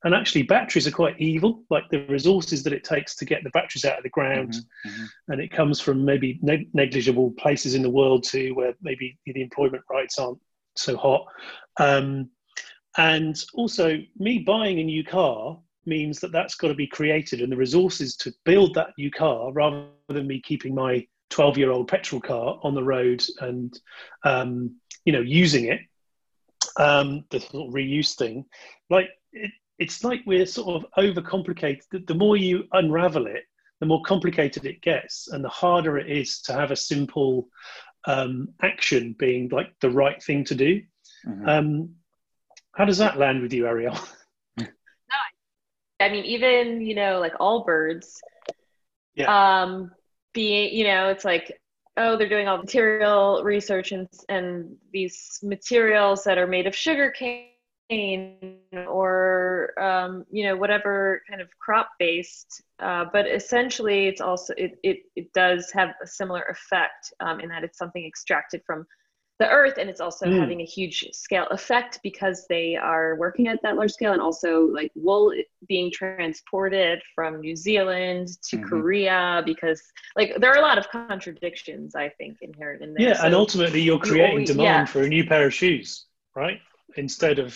And 0.04 0.14
actually, 0.14 0.42
batteries 0.42 0.86
are 0.86 0.92
quite 0.92 1.18
evil. 1.18 1.64
Like 1.70 1.84
the 1.90 2.06
resources 2.06 2.62
that 2.62 2.72
it 2.72 2.84
takes 2.84 3.16
to 3.16 3.24
get 3.24 3.42
the 3.42 3.50
batteries 3.50 3.84
out 3.84 3.98
of 3.98 4.04
the 4.04 4.10
ground, 4.10 4.52
mm-hmm, 4.52 4.88
mm-hmm. 4.88 5.32
and 5.32 5.40
it 5.40 5.50
comes 5.50 5.80
from 5.80 6.04
maybe 6.04 6.38
neg- 6.42 6.68
negligible 6.74 7.32
places 7.32 7.74
in 7.74 7.82
the 7.82 7.90
world 7.90 8.22
too, 8.24 8.54
where 8.54 8.74
maybe 8.82 9.18
the 9.24 9.42
employment 9.42 9.82
rights 9.90 10.18
aren't 10.18 10.38
so 10.76 10.96
hot. 10.96 11.24
Um, 11.80 12.30
and 12.98 13.36
also, 13.54 13.98
me 14.18 14.38
buying 14.38 14.78
a 14.78 14.84
new 14.84 15.02
car 15.02 15.58
means 15.86 16.20
that 16.20 16.32
that's 16.32 16.56
got 16.56 16.68
to 16.68 16.74
be 16.74 16.86
created 16.86 17.40
and 17.40 17.50
the 17.50 17.56
resources 17.56 18.16
to 18.16 18.32
build 18.44 18.74
that 18.74 18.90
new 18.98 19.10
car 19.10 19.52
rather 19.52 19.86
than 20.08 20.26
me 20.26 20.40
keeping 20.40 20.74
my 20.74 21.06
12 21.30 21.58
year 21.58 21.70
old 21.70 21.88
petrol 21.88 22.20
car 22.20 22.58
on 22.62 22.74
the 22.74 22.82
road 22.82 23.22
and 23.40 23.80
um, 24.24 24.74
you 25.04 25.12
know 25.12 25.20
using 25.20 25.66
it 25.66 25.80
um, 26.78 27.24
the 27.30 27.40
sort 27.40 27.68
of 27.68 27.74
reuse 27.74 28.14
thing 28.14 28.44
like 28.90 29.08
it, 29.32 29.50
it's 29.78 30.04
like 30.04 30.20
we're 30.26 30.46
sort 30.46 30.82
of 30.82 30.90
overcomplicated 30.98 31.82
the, 31.90 31.98
the 32.00 32.14
more 32.14 32.36
you 32.36 32.64
unravel 32.72 33.26
it 33.26 33.44
the 33.80 33.86
more 33.86 34.02
complicated 34.02 34.64
it 34.64 34.80
gets 34.80 35.28
and 35.28 35.44
the 35.44 35.48
harder 35.48 35.98
it 35.98 36.10
is 36.10 36.40
to 36.40 36.52
have 36.52 36.70
a 36.70 36.76
simple 36.76 37.48
um, 38.06 38.48
action 38.62 39.14
being 39.18 39.48
like 39.48 39.72
the 39.80 39.90
right 39.90 40.22
thing 40.22 40.44
to 40.44 40.54
do 40.54 40.80
mm-hmm. 41.26 41.48
um, 41.48 41.90
how 42.72 42.84
does 42.84 42.98
that 42.98 43.18
land 43.18 43.42
with 43.42 43.52
you 43.52 43.64
arielle 43.64 44.08
no, 44.58 44.66
I 46.00 46.08
mean, 46.08 46.24
even 46.24 46.80
you 46.80 46.94
know, 46.94 47.20
like 47.20 47.34
Allbirds, 47.34 48.18
yeah. 49.14 49.62
um, 49.62 49.90
being 50.32 50.74
you 50.74 50.84
know, 50.84 51.08
it's 51.08 51.24
like 51.24 51.58
oh, 51.96 52.16
they're 52.16 52.28
doing 52.28 52.46
all 52.46 52.58
material 52.58 53.42
research 53.42 53.92
and 53.92 54.08
and 54.28 54.76
these 54.92 55.38
materials 55.42 56.24
that 56.24 56.38
are 56.38 56.46
made 56.46 56.66
of 56.66 56.74
sugar 56.74 57.10
cane 57.10 57.48
or 58.86 59.72
um, 59.80 60.24
you 60.30 60.44
know 60.44 60.56
whatever 60.56 61.22
kind 61.28 61.40
of 61.40 61.48
crop 61.58 61.90
based 61.98 62.62
uh, 62.80 63.04
but 63.12 63.26
essentially 63.26 64.06
it's 64.08 64.20
also 64.20 64.52
it, 64.56 64.72
it, 64.82 64.98
it 65.14 65.32
does 65.32 65.70
have 65.72 65.90
a 66.02 66.06
similar 66.06 66.42
effect 66.42 67.12
um, 67.20 67.40
in 67.40 67.48
that 67.48 67.64
it's 67.64 67.78
something 67.78 68.04
extracted 68.04 68.60
from 68.66 68.86
the 69.38 69.48
earth 69.50 69.74
and 69.78 69.90
it's 69.90 70.00
also 70.00 70.26
Mm. 70.26 70.38
having 70.40 70.60
a 70.62 70.64
huge 70.64 71.06
scale 71.12 71.46
effect 71.50 72.00
because 72.02 72.46
they 72.48 72.74
are 72.74 73.16
working 73.16 73.48
at 73.48 73.60
that 73.62 73.76
large 73.76 73.92
scale 73.92 74.12
and 74.14 74.22
also 74.22 74.62
like 74.68 74.90
wool 74.94 75.30
being 75.68 75.90
transported 75.92 77.00
from 77.14 77.40
new 77.40 77.54
zealand 77.54 78.28
to 78.48 78.56
Mhm. 78.56 78.68
korea 78.68 79.42
because 79.44 79.82
like 80.16 80.34
there 80.40 80.50
are 80.52 80.58
a 80.58 80.62
lot 80.62 80.78
of 80.78 80.88
contradictions 80.88 81.94
i 81.94 82.08
think 82.18 82.38
inherent 82.40 82.82
in 82.82 82.94
there 82.94 83.08
Yeah, 83.10 83.24
and 83.26 83.34
ultimately 83.34 83.82
you're 83.82 83.98
creating 83.98 84.30
always- 84.30 84.48
demand 84.48 84.88
yeah. 84.88 84.92
for 84.92 85.02
a 85.02 85.08
new 85.08 85.24
pair 85.26 85.46
of 85.46 85.52
shoes, 85.54 86.06
right? 86.34 86.60
Instead 86.96 87.38
of 87.38 87.50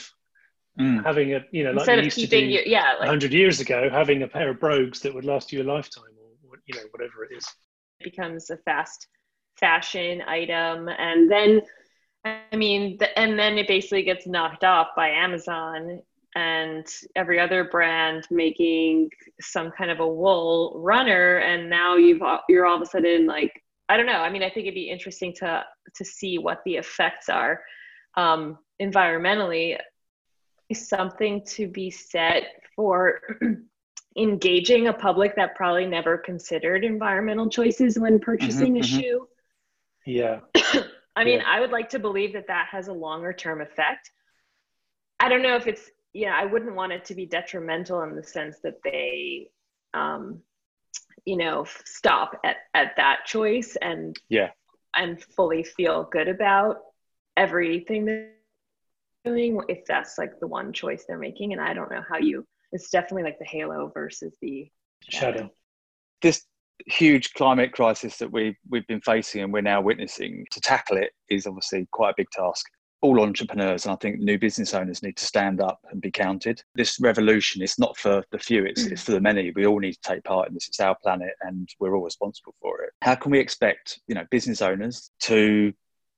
Mm. 0.80 1.04
having 1.04 1.34
a, 1.34 1.44
you 1.50 1.64
know, 1.64 1.72
like 1.72 1.80
instead 1.80 1.94
you 1.94 1.98
of 2.00 2.04
used 2.06 2.14
to 2.16 2.26
keeping 2.26 2.48
do 2.48 2.54
you 2.54 2.62
yeah 2.64 2.92
like 2.92 3.00
100 3.00 3.32
years 3.32 3.60
ago, 3.60 3.88
having 3.90 4.22
a 4.22 4.28
pair 4.28 4.50
of 4.50 4.60
brogues 4.60 5.00
that 5.00 5.12
would 5.14 5.24
last 5.24 5.52
you 5.52 5.62
a 5.62 5.64
lifetime 5.64 6.04
or, 6.48 6.58
you 6.66 6.74
know, 6.74 6.86
whatever 6.92 7.24
it 7.24 7.36
is. 7.36 7.46
becomes 8.02 8.48
a 8.50 8.56
fast 8.58 9.06
fashion 9.58 10.22
item 10.26 10.88
and 10.88 11.30
then 11.30 11.60
i 12.24 12.56
mean 12.56 12.96
the, 12.98 13.18
and 13.18 13.38
then 13.38 13.58
it 13.58 13.68
basically 13.68 14.02
gets 14.02 14.26
knocked 14.26 14.64
off 14.64 14.88
by 14.96 15.10
amazon 15.10 16.00
and 16.34 16.86
every 17.16 17.38
other 17.38 17.64
brand 17.64 18.26
making 18.30 19.10
some 19.40 19.70
kind 19.72 19.90
of 19.90 20.00
a 20.00 20.06
wool 20.06 20.80
runner 20.82 21.38
and 21.38 21.68
now 21.68 21.96
you've 21.96 22.22
you're 22.48 22.64
all 22.64 22.76
of 22.76 22.82
a 22.82 22.86
sudden 22.86 23.26
like 23.26 23.52
i 23.88 23.96
don't 23.96 24.06
know 24.06 24.12
i 24.12 24.30
mean 24.30 24.42
i 24.42 24.48
think 24.48 24.64
it'd 24.64 24.74
be 24.74 24.88
interesting 24.88 25.34
to 25.34 25.62
to 25.94 26.04
see 26.04 26.38
what 26.38 26.60
the 26.64 26.76
effects 26.76 27.28
are 27.28 27.60
um, 28.16 28.58
environmentally 28.82 29.76
something 30.74 31.42
to 31.46 31.68
be 31.68 31.90
said 31.90 32.46
for 32.76 33.20
engaging 34.16 34.88
a 34.88 34.92
public 34.92 35.36
that 35.36 35.54
probably 35.54 35.86
never 35.86 36.18
considered 36.18 36.84
environmental 36.84 37.48
choices 37.48 37.98
when 37.98 38.18
purchasing 38.18 38.78
a 38.78 38.80
mhm. 38.80 38.84
shoe. 38.84 39.28
Yeah. 40.06 40.40
I 41.16 41.24
mean, 41.24 41.40
Yeah. 41.40 41.44
I 41.46 41.60
would 41.60 41.70
like 41.70 41.90
to 41.90 41.98
believe 41.98 42.32
that 42.34 42.46
that 42.48 42.68
has 42.70 42.88
a 42.88 42.92
longer 42.92 43.32
term 43.32 43.60
effect. 43.60 44.10
I 45.18 45.28
don't 45.28 45.42
know 45.42 45.56
if 45.56 45.66
it's, 45.66 45.90
yeah, 46.12 46.34
I 46.34 46.46
wouldn't 46.46 46.74
want 46.74 46.92
it 46.92 47.04
to 47.06 47.14
be 47.14 47.26
detrimental 47.26 48.02
in 48.02 48.16
the 48.16 48.22
sense 48.22 48.56
that 48.62 48.82
they, 48.82 49.50
um, 49.94 50.40
you 51.24 51.36
know, 51.36 51.66
stop 51.84 52.40
at, 52.44 52.56
at 52.74 52.96
that 52.96 53.26
choice 53.26 53.76
and, 53.80 54.16
Yeah. 54.28 54.50
and 54.96 55.22
fully 55.22 55.62
feel 55.62 56.04
good 56.04 56.28
about 56.28 56.78
everything 57.36 58.04
they're 58.06 58.32
doing 59.24 59.60
if 59.68 59.84
that's 59.86 60.18
like 60.18 60.38
the 60.40 60.46
one 60.46 60.72
choice 60.72 61.04
they're 61.06 61.18
making. 61.18 61.52
And 61.52 61.60
I 61.60 61.74
don't 61.74 61.90
know 61.90 62.02
how 62.08 62.18
you, 62.18 62.46
it's 62.72 62.90
definitely 62.90 63.24
like 63.24 63.38
the 63.38 63.44
halo 63.44 63.90
versus 63.92 64.34
the 64.40 64.70
Shadow. 65.08 65.50
This 66.22 66.44
huge 66.86 67.32
climate 67.34 67.72
crisis 67.72 68.16
that 68.18 68.32
we 68.32 68.56
we've 68.68 68.86
been 68.86 69.00
facing 69.00 69.42
and 69.42 69.52
we're 69.52 69.60
now 69.60 69.80
witnessing 69.80 70.46
to 70.50 70.60
tackle 70.60 70.96
it 70.96 71.12
is 71.28 71.46
obviously 71.46 71.86
quite 71.90 72.10
a 72.10 72.14
big 72.16 72.30
task. 72.30 72.66
All 73.02 73.20
entrepreneurs 73.22 73.86
and 73.86 73.92
I 73.92 73.96
think 73.96 74.20
new 74.20 74.38
business 74.38 74.74
owners 74.74 75.02
need 75.02 75.16
to 75.16 75.24
stand 75.24 75.60
up 75.62 75.80
and 75.90 76.02
be 76.02 76.10
counted. 76.10 76.62
This 76.74 77.00
revolution 77.00 77.62
is 77.62 77.78
not 77.78 77.96
for 77.96 78.22
the 78.30 78.38
few; 78.38 78.66
it's, 78.66 78.84
it's 78.84 79.02
mm. 79.02 79.06
for 79.06 79.12
the 79.12 79.20
many. 79.22 79.50
We 79.52 79.66
all 79.66 79.78
need 79.78 79.94
to 79.94 80.00
take 80.02 80.24
part 80.24 80.48
in 80.48 80.54
this. 80.54 80.68
It's 80.68 80.80
our 80.80 80.94
planet, 81.02 81.32
and 81.40 81.66
we're 81.78 81.96
all 81.96 82.04
responsible 82.04 82.54
for 82.60 82.82
it. 82.82 82.92
How 83.00 83.14
can 83.14 83.30
we 83.30 83.38
expect 83.38 84.00
you 84.06 84.14
know 84.14 84.26
business 84.30 84.60
owners 84.60 85.10
to 85.20 85.72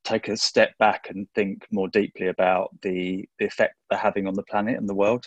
take 0.05 0.29
a 0.29 0.37
step 0.37 0.77
back 0.79 1.11
and 1.11 1.29
think 1.35 1.67
more 1.71 1.89
deeply 1.89 2.29
about 2.29 2.71
the, 2.83 3.29
the 3.39 3.47
effect 3.47 3.75
they're 3.89 3.99
having 3.99 4.27
on 4.27 4.35
the 4.35 4.43
planet 4.45 4.79
and 4.79 4.89
the 4.89 4.95
world? 4.95 5.27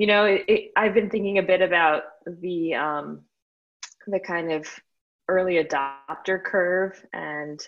you 0.00 0.06
know 0.06 0.24
it, 0.24 0.44
it, 0.48 0.70
i've 0.76 0.94
been 0.94 1.10
thinking 1.10 1.36
a 1.36 1.42
bit 1.42 1.60
about 1.60 2.04
the 2.40 2.74
um, 2.74 3.20
the 4.06 4.18
kind 4.18 4.50
of 4.50 4.66
early 5.28 5.62
adopter 5.62 6.42
curve 6.42 7.04
and 7.12 7.60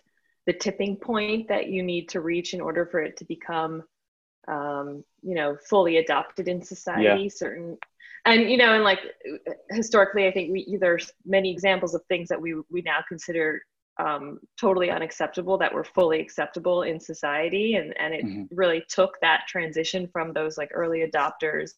the 0.46 0.52
tipping 0.54 0.96
point 0.96 1.46
that 1.48 1.68
you 1.68 1.82
need 1.82 2.08
to 2.08 2.20
reach 2.20 2.54
in 2.54 2.60
order 2.60 2.86
for 2.86 3.00
it 3.00 3.18
to 3.18 3.26
become 3.26 3.82
um, 4.48 5.04
you 5.22 5.34
know 5.34 5.58
fully 5.68 5.98
adopted 5.98 6.48
in 6.48 6.62
society 6.62 7.28
certain 7.28 7.76
and 8.24 8.50
you 8.50 8.56
know 8.56 8.72
and 8.72 8.82
like 8.82 9.00
historically 9.70 10.26
i 10.26 10.32
think 10.32 10.50
we 10.50 10.78
there's 10.80 11.12
many 11.26 11.52
examples 11.52 11.94
of 11.94 12.02
things 12.06 12.30
that 12.30 12.40
we 12.40 12.54
we 12.70 12.80
now 12.80 13.00
consider 13.06 13.60
um, 14.04 14.40
totally 14.60 14.90
unacceptable 14.90 15.58
that 15.58 15.74
were 15.74 15.84
fully 15.84 16.20
acceptable 16.20 16.82
in 16.82 17.00
society. 17.00 17.76
And 17.76 17.94
and 17.98 18.14
it 18.14 18.26
Mhm. 18.26 18.48
really 18.50 18.84
took 18.88 19.20
that 19.22 19.42
transition 19.48 20.08
from 20.12 20.32
those 20.32 20.58
like 20.58 20.70
early 20.74 21.00
adopters. 21.08 21.72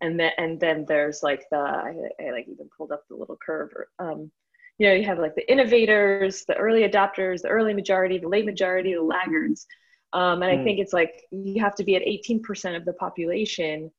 And 0.00 0.18
then 0.18 0.32
and 0.36 0.60
then 0.60 0.84
there's 0.88 1.22
like 1.22 1.44
the 1.50 1.58
I, 1.58 1.94
I 2.26 2.30
like 2.32 2.48
even 2.48 2.68
pulled 2.76 2.92
up 2.92 3.04
the 3.08 3.16
little 3.16 3.38
curve. 3.44 3.70
Um, 3.98 4.30
you 4.78 4.88
know 4.88 4.94
you 4.94 5.04
have 5.04 5.18
like 5.18 5.34
the 5.36 5.50
innovators 5.50 6.44
the 6.46 6.56
early 6.56 6.82
adopters 6.88 7.42
the 7.42 7.48
early 7.48 7.74
majority 7.74 8.18
the 8.18 8.28
late 8.28 8.46
majority 8.46 8.94
the 8.94 9.02
laggards. 9.02 9.66
Um, 10.14 10.42
and 10.42 10.50
i 10.52 10.56
Hmm. 10.56 10.58
think 10.58 10.78
it's 10.80 10.92
like 10.92 11.12
you 11.30 11.60
have 11.62 11.74
to 11.76 11.84
be 11.84 11.96
at 11.96 12.02
18% 12.02 12.76
of 12.76 12.84
the 12.84 12.92
population 12.94 13.90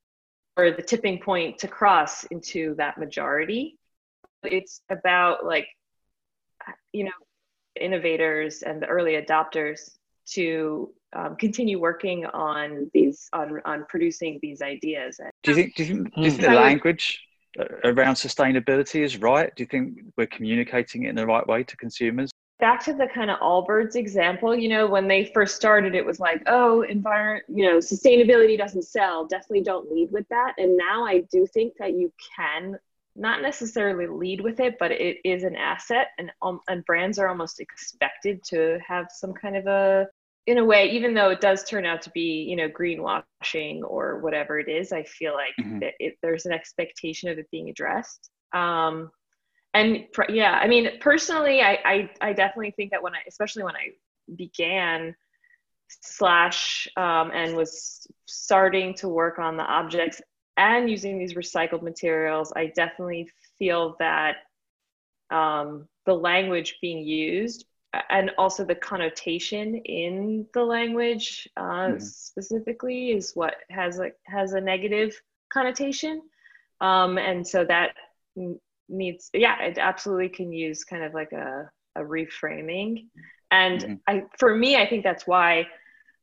or 0.57 0.71
the 0.71 0.81
tipping 0.83 1.19
point 1.19 1.59
to 1.59 1.67
cross 1.69 2.25
into 2.25 2.75
that 2.77 2.97
majority. 2.97 3.79
It's 4.43 4.81
about 4.89 5.45
like 5.45 5.67
you 6.91 7.05
know 7.05 7.11
innovators 7.79 8.61
and 8.61 8.81
the 8.81 8.87
early 8.87 9.13
adopters 9.13 9.91
to 10.25 10.93
um, 11.13 11.35
continue 11.35 11.79
working 11.79 12.25
on 12.27 12.89
these 12.93 13.27
on 13.33 13.61
on 13.65 13.85
producing 13.89 14.39
these 14.41 14.61
ideas 14.61 15.19
and 15.19 15.29
Do 15.43 15.51
you 15.51 15.55
think? 15.57 15.75
Do 15.75 15.83
you 15.83 15.93
think, 15.93 16.15
do 16.15 16.21
you 16.21 16.27
Mm. 16.27 16.31
think 16.31 16.41
the 16.41 16.47
would- 16.49 16.55
language 16.55 17.23
uh, 17.59 17.65
around 17.83 18.15
sustainability 18.15 19.03
is 19.03 19.17
right? 19.17 19.53
Do 19.55 19.63
you 19.63 19.67
think 19.67 19.99
we're 20.17 20.27
communicating 20.27 21.03
it 21.03 21.09
in 21.09 21.15
the 21.15 21.25
right 21.25 21.45
way 21.47 21.63
to 21.63 21.77
consumers? 21.77 22.31
back 22.59 22.81
to 22.81 22.93
the 22.93 23.07
kind 23.13 23.29
of 23.29 23.37
Allbirds 23.41 23.95
example, 23.95 24.55
you 24.55 24.69
know, 24.69 24.87
when 24.87 25.05
they 25.05 25.25
first 25.33 25.53
started, 25.57 25.95
it 25.95 26.05
was 26.05 26.21
like, 26.21 26.41
oh, 26.47 26.81
environment, 26.83 27.43
you 27.49 27.65
know, 27.65 27.79
sustainability 27.79 28.57
doesn't 28.57 28.83
sell. 28.83 29.25
Definitely 29.25 29.63
don't 29.63 29.91
lead 29.91 30.09
with 30.13 30.25
that. 30.29 30.53
And 30.57 30.77
now 30.77 31.03
I 31.05 31.23
do 31.29 31.45
think 31.45 31.73
that 31.79 31.91
you 31.91 32.13
can 32.37 32.77
not 33.15 33.41
necessarily 33.41 34.07
lead 34.07 34.41
with 34.41 34.59
it, 34.59 34.77
but 34.79 34.91
it 34.91 35.17
is 35.23 35.43
an 35.43 35.55
asset, 35.55 36.07
and 36.17 36.31
um, 36.41 36.59
and 36.67 36.85
brands 36.85 37.19
are 37.19 37.27
almost 37.27 37.59
expected 37.59 38.43
to 38.45 38.79
have 38.87 39.07
some 39.11 39.33
kind 39.33 39.55
of 39.55 39.67
a, 39.67 40.07
in 40.47 40.57
a 40.57 40.65
way, 40.65 40.89
even 40.89 41.13
though 41.13 41.29
it 41.29 41.41
does 41.41 41.63
turn 41.63 41.85
out 41.85 42.01
to 42.03 42.09
be, 42.11 42.45
you 42.49 42.55
know, 42.55 42.69
greenwashing 42.69 43.81
or 43.83 44.19
whatever 44.19 44.59
it 44.59 44.69
is. 44.69 44.91
I 44.91 45.03
feel 45.03 45.33
like 45.33 45.53
Mhm. 45.59 45.79
that 45.81 45.93
it, 45.99 46.17
there's 46.21 46.45
an 46.45 46.53
expectation 46.53 47.29
of 47.29 47.37
it 47.37 47.49
being 47.51 47.69
addressed. 47.69 48.29
Um, 48.53 49.11
and 49.75 50.05
pr- 50.13 50.29
yeah 50.29 50.59
i 50.61 50.67
mean 50.67 50.99
personally 50.99 51.61
I, 51.61 51.79
I 51.83 52.09
i 52.21 52.33
definitely 52.33 52.71
think 52.71 52.91
that 52.91 53.01
when 53.01 53.15
i 53.15 53.19
especially 53.27 53.63
when 53.63 53.75
i 53.75 53.89
began 54.35 55.15
slash 55.87 56.87
um, 56.97 57.31
and 57.33 57.55
was 57.55 58.07
starting 58.25 58.93
to 58.95 59.07
work 59.07 59.39
on 59.39 59.57
the 59.57 59.63
objects 59.63 60.21
and 60.57 60.89
using 60.89 61.17
these 61.19 61.33
recycled 61.33 61.81
materials 61.81 62.53
i 62.55 62.67
definitely 62.67 63.29
feel 63.57 63.95
that 63.99 64.37
um, 65.31 65.87
the 66.05 66.13
language 66.13 66.77
being 66.81 66.99
used 67.05 67.65
and 68.09 68.31
also 68.37 68.65
the 68.65 68.75
connotation 68.75 69.75
in 69.75 70.45
the 70.53 70.63
language 70.63 71.47
uh, 71.57 71.93
Mhm. 71.93 71.99
specifically 71.99 73.11
is 73.11 73.31
what 73.35 73.55
has 73.69 73.99
a 73.99 74.11
has 74.25 74.53
a 74.53 74.61
negative 74.61 75.19
connotation 75.51 76.21
um, 76.81 77.17
and 77.17 77.47
so 77.47 77.63
that 77.65 77.91
needs 78.89 79.29
yeah 79.33 79.61
it 79.61 79.77
absolutely 79.77 80.29
can 80.29 80.51
use 80.51 80.83
kind 80.83 81.03
of 81.03 81.13
like 81.13 81.31
a, 81.31 81.69
a 81.95 82.01
reframing 82.01 83.05
and 83.51 83.85
Mhm. 83.85 83.99
i 84.07 84.23
for 84.37 84.55
me 84.55 84.75
i 84.75 84.87
think 84.87 85.03
that's 85.03 85.25
why 85.25 85.65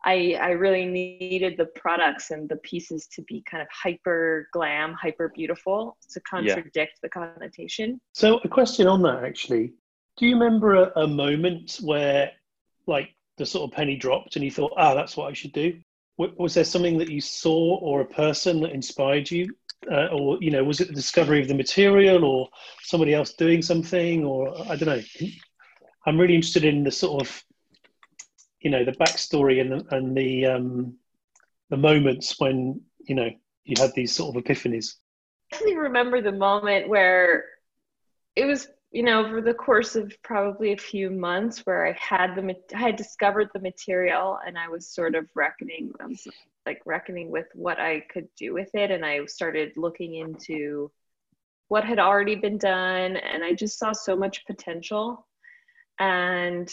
I, 0.02 0.38
I 0.40 0.50
really 0.50 0.86
needed 0.86 1.56
the 1.58 1.66
products 1.66 2.30
and 2.30 2.48
the 2.48 2.56
pieces 2.56 3.06
to 3.08 3.22
be 3.22 3.42
kind 3.42 3.62
of 3.62 3.68
hyper 3.70 4.48
glam, 4.52 4.94
hyper 4.94 5.28
beautiful 5.34 5.98
to 6.12 6.20
contradict 6.20 7.00
the 7.02 7.08
connotation. 7.08 8.00
So, 8.14 8.38
a 8.44 8.48
question 8.48 8.86
on 8.86 9.02
that 9.02 9.24
actually. 9.24 9.74
Do 10.16 10.26
you 10.26 10.34
remember 10.34 10.74
a, 10.74 10.92
a 11.02 11.06
moment 11.06 11.78
where, 11.82 12.32
like, 12.86 13.14
the 13.38 13.46
sort 13.46 13.70
of 13.70 13.76
penny 13.76 13.96
dropped 13.96 14.36
and 14.36 14.44
you 14.44 14.50
thought, 14.50 14.72
ah, 14.76 14.94
that's 14.94 15.16
what 15.16 15.30
I 15.30 15.32
should 15.34 15.52
do? 15.52 15.78
W- 16.18 16.34
Was 16.38 16.54
there 16.54 16.64
something 16.64 16.98
that 16.98 17.10
you 17.10 17.20
saw 17.20 17.78
or 17.78 18.00
a 18.00 18.06
person 18.06 18.60
that 18.60 18.72
inspired 18.72 19.30
you? 19.30 19.54
Uh, 19.90 20.08
or, 20.08 20.36
you 20.42 20.50
know, 20.50 20.62
was 20.62 20.80
it 20.80 20.88
the 20.88 20.94
discovery 20.94 21.40
of 21.40 21.48
the 21.48 21.54
material 21.54 22.24
or 22.24 22.48
somebody 22.82 23.14
else 23.14 23.32
doing 23.32 23.62
something? 23.62 24.24
Or, 24.24 24.54
I 24.68 24.76
don't 24.76 24.88
know. 24.88 25.02
I'm 26.06 26.18
really 26.18 26.34
interested 26.34 26.64
in 26.64 26.84
the 26.84 26.90
sort 26.90 27.22
of, 27.22 27.44
you 28.60 28.70
know, 28.70 28.84
the 28.84 28.92
backstory 28.92 29.60
and 29.60 29.72
the, 29.72 29.96
and 29.96 30.16
the, 30.16 30.46
um, 30.46 30.94
the 31.70 31.76
moments 31.76 32.38
when, 32.38 32.80
you 33.00 33.14
know, 33.14 33.30
you 33.64 33.76
had 33.80 33.92
these 33.94 34.14
sort 34.14 34.36
of 34.36 34.42
epiphanies. 34.42 34.96
I 35.52 35.56
definitely 35.56 35.78
remember 35.78 36.20
the 36.20 36.32
moment 36.32 36.88
where 36.88 37.44
it 38.36 38.44
was, 38.44 38.68
you 38.90 39.02
know, 39.02 39.24
over 39.24 39.40
the 39.40 39.54
course 39.54 39.96
of 39.96 40.12
probably 40.22 40.72
a 40.72 40.76
few 40.76 41.10
months 41.10 41.60
where 41.60 41.86
I 41.86 41.96
had 41.98 42.34
the, 42.34 42.54
I 42.74 42.78
had 42.78 42.96
discovered 42.96 43.48
the 43.52 43.60
material 43.60 44.38
and 44.46 44.58
I 44.58 44.68
was 44.68 44.88
sort 44.88 45.14
of 45.14 45.28
reckoning, 45.34 45.92
um, 46.00 46.16
like 46.66 46.80
reckoning 46.84 47.30
with 47.30 47.46
what 47.54 47.80
I 47.80 48.00
could 48.12 48.28
do 48.36 48.52
with 48.52 48.70
it. 48.74 48.90
And 48.90 49.04
I 49.04 49.24
started 49.26 49.72
looking 49.76 50.16
into 50.16 50.90
what 51.68 51.84
had 51.84 52.00
already 52.00 52.34
been 52.34 52.58
done 52.58 53.16
and 53.16 53.44
I 53.44 53.54
just 53.54 53.78
saw 53.78 53.92
so 53.92 54.16
much 54.16 54.44
potential. 54.44 55.26
And 55.98 56.68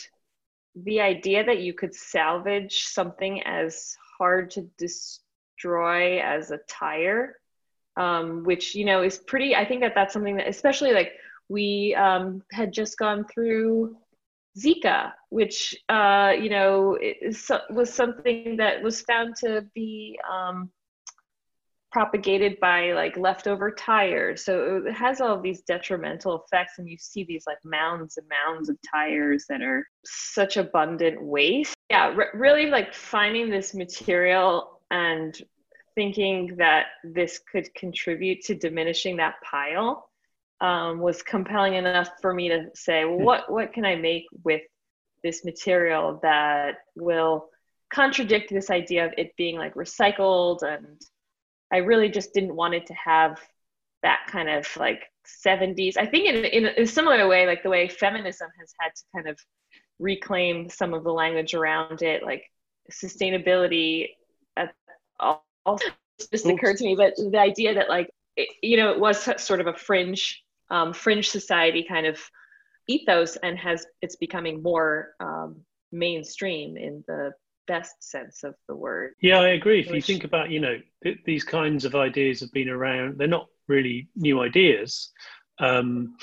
the 0.83 1.01
idea 1.01 1.43
that 1.43 1.59
you 1.59 1.73
could 1.73 1.93
salvage 1.93 2.85
something 2.85 3.41
as 3.43 3.95
hard 4.17 4.51
to 4.51 4.61
destroy 4.77 6.19
as 6.21 6.51
a 6.51 6.59
tire 6.67 7.35
um, 7.97 8.43
which 8.43 8.75
you 8.75 8.85
know 8.85 9.01
is 9.01 9.17
pretty 9.17 9.55
i 9.55 9.65
think 9.65 9.81
that 9.81 9.93
that's 9.95 10.13
something 10.13 10.37
that 10.37 10.47
especially 10.47 10.91
like 10.91 11.13
we 11.49 11.95
um, 11.95 12.43
had 12.51 12.71
just 12.71 12.97
gone 12.97 13.25
through 13.25 13.97
zika 14.57 15.11
which 15.29 15.75
uh, 15.89 16.33
you 16.39 16.49
know 16.49 16.97
is, 17.01 17.51
was 17.69 17.93
something 17.93 18.57
that 18.57 18.81
was 18.81 19.01
found 19.01 19.35
to 19.35 19.65
be 19.73 20.19
um, 20.29 20.69
propagated 21.91 22.59
by 22.59 22.91
like 22.91 23.15
leftover 23.17 23.71
tires 23.71 24.43
so 24.43 24.83
it 24.85 24.93
has 24.93 25.21
all 25.21 25.39
these 25.39 25.61
detrimental 25.61 26.43
effects 26.43 26.73
and 26.79 26.89
you 26.89 26.97
see 26.99 27.23
these 27.23 27.45
like 27.47 27.57
mounds 27.63 28.17
and 28.17 28.27
mounds 28.27 28.67
of 28.69 28.77
tires 28.93 29.45
that 29.47 29.61
are 29.61 29.87
such 30.05 30.57
abundant 30.57 31.21
waste. 31.21 31.75
Yeah 31.89 32.15
really 32.33 32.67
like 32.67 32.93
finding 32.93 33.49
this 33.49 33.73
material 33.73 34.81
and 34.91 35.41
thinking 35.95 36.55
that 36.57 36.87
this 37.03 37.39
could 37.51 37.73
contribute 37.73 38.41
to 38.43 38.53
diminishing 38.53 39.17
that 39.17 39.35
pile 39.43 40.07
um, 40.61 40.99
was 40.99 41.21
compelling 41.21 41.75
enough 41.75 42.09
for 42.21 42.33
me 42.33 42.49
to 42.49 42.67
say, 42.73 43.05
well, 43.05 43.19
what 43.19 43.51
what 43.51 43.73
can 43.73 43.85
I 43.85 43.95
make 43.95 44.25
with 44.43 44.61
this 45.23 45.45
material 45.45 46.19
that 46.23 46.75
will 46.95 47.49
contradict 47.93 48.49
this 48.51 48.69
idea 48.69 49.05
of 49.05 49.13
it 49.17 49.35
being 49.37 49.57
like 49.57 49.75
recycled 49.75 50.61
and 50.61 51.01
I 51.71 51.77
really 51.77 52.09
just 52.09 52.33
didn't 52.33 52.55
want 52.55 52.73
it 52.73 52.85
to 52.87 52.93
have 52.93 53.39
that 54.03 54.27
kind 54.29 54.49
of 54.49 54.67
like 54.77 55.03
70s. 55.45 55.97
I 55.97 56.05
think 56.05 56.27
in, 56.27 56.45
in 56.45 56.83
a 56.83 56.87
similar 56.87 57.27
way, 57.27 57.45
like 57.45 57.63
the 57.63 57.69
way 57.69 57.87
feminism 57.89 58.49
has 58.59 58.73
had 58.79 58.89
to 58.95 59.03
kind 59.15 59.27
of 59.27 59.39
reclaim 59.99 60.69
some 60.69 60.93
of 60.93 61.03
the 61.03 61.11
language 61.11 61.53
around 61.53 62.01
it, 62.01 62.23
like 62.23 62.43
sustainability 62.91 64.09
at 64.55 64.73
all 65.19 65.43
just 66.31 66.45
occurred 66.45 66.77
to 66.77 66.85
me, 66.85 66.95
but 66.95 67.13
the 67.15 67.39
idea 67.39 67.73
that 67.75 67.89
like 67.89 68.09
it, 68.35 68.49
you 68.61 68.77
know 68.77 68.91
it 68.91 68.99
was 68.99 69.29
sort 69.43 69.59
of 69.59 69.67
a 69.67 69.73
fringe 69.73 70.43
um, 70.69 70.93
fringe 70.93 71.29
society 71.29 71.85
kind 71.87 72.05
of 72.05 72.19
ethos, 72.87 73.35
and 73.37 73.57
has 73.57 73.85
it's 74.01 74.15
becoming 74.15 74.61
more 74.63 75.13
um, 75.19 75.61
mainstream 75.91 76.77
in 76.77 77.03
the 77.07 77.33
best 77.67 78.03
sense 78.03 78.43
of 78.43 78.55
the 78.67 78.75
word. 78.75 79.13
Yeah, 79.21 79.39
I 79.39 79.49
agree. 79.49 79.79
If 79.79 79.91
you 79.91 80.01
think 80.01 80.23
about 80.23 80.49
you 80.49 80.59
know 80.59 80.79
th- 81.03 81.19
these 81.25 81.43
kinds 81.43 81.85
of 81.85 81.95
ideas 81.95 82.39
have 82.39 82.51
been 82.51 82.69
around, 82.69 83.17
they're 83.17 83.27
not 83.27 83.47
really 83.67 84.09
new 84.15 84.41
ideas, 84.41 85.11
um, 85.59 86.15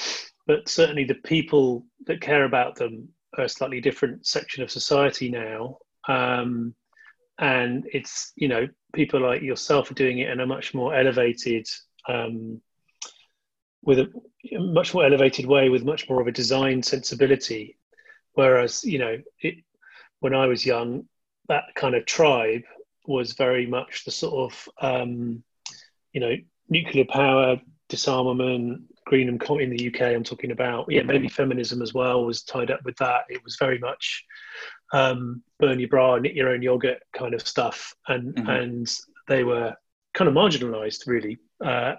but 0.46 0.68
certainly 0.68 1.04
the 1.04 1.14
people 1.14 1.86
that 2.06 2.20
care 2.20 2.44
about 2.44 2.76
them 2.76 3.08
are 3.36 3.44
a 3.44 3.48
slightly 3.48 3.80
different 3.80 4.26
section 4.26 4.62
of 4.62 4.70
society 4.70 5.28
now. 5.28 5.78
Um, 6.08 6.74
and 7.38 7.88
it's 7.92 8.32
you 8.36 8.48
know 8.48 8.68
people 8.92 9.20
like 9.20 9.42
yourself 9.42 9.90
are 9.90 9.94
doing 9.94 10.18
it 10.18 10.30
in 10.30 10.40
a 10.40 10.46
much 10.46 10.74
more 10.74 10.94
elevated 10.94 11.66
um, 12.08 12.60
with 13.82 13.98
a 13.98 14.10
much 14.52 14.94
more 14.94 15.04
elevated 15.04 15.46
way 15.46 15.68
with 15.68 15.84
much 15.84 16.08
more 16.08 16.20
of 16.20 16.26
a 16.26 16.32
design 16.32 16.82
sensibility 16.82 17.76
whereas 18.34 18.84
you 18.84 18.98
know 18.98 19.16
it, 19.40 19.56
when 20.20 20.34
i 20.34 20.46
was 20.46 20.64
young 20.64 21.04
that 21.48 21.64
kind 21.74 21.94
of 21.94 22.06
tribe 22.06 22.62
was 23.06 23.32
very 23.32 23.66
much 23.66 24.04
the 24.04 24.10
sort 24.10 24.52
of 24.52 24.68
um, 24.80 25.42
you 26.12 26.20
know 26.20 26.34
nuclear 26.68 27.04
power 27.04 27.60
disarmament 27.88 28.82
greenham 29.06 29.38
in 29.60 29.68
the 29.68 29.88
uk 29.88 30.00
i'm 30.00 30.24
talking 30.24 30.50
about 30.50 30.86
yeah 30.88 31.02
maybe 31.02 31.28
feminism 31.28 31.82
as 31.82 31.92
well 31.92 32.24
was 32.24 32.42
tied 32.42 32.70
up 32.70 32.82
with 32.86 32.96
that 32.96 33.24
it 33.28 33.44
was 33.44 33.56
very 33.60 33.78
much 33.78 34.24
um, 34.94 35.42
burn 35.58 35.80
your 35.80 35.88
bra, 35.88 36.16
knit 36.18 36.34
your 36.34 36.50
own 36.50 36.62
yogurt 36.62 37.02
kind 37.12 37.34
of 37.34 37.46
stuff, 37.46 37.94
and 38.06 38.34
mm-hmm. 38.34 38.48
and 38.48 38.98
they 39.28 39.42
were 39.42 39.74
kind 40.12 40.28
of 40.28 40.34
marginalised 40.34 41.06
really 41.06 41.38
uh, 41.64 41.94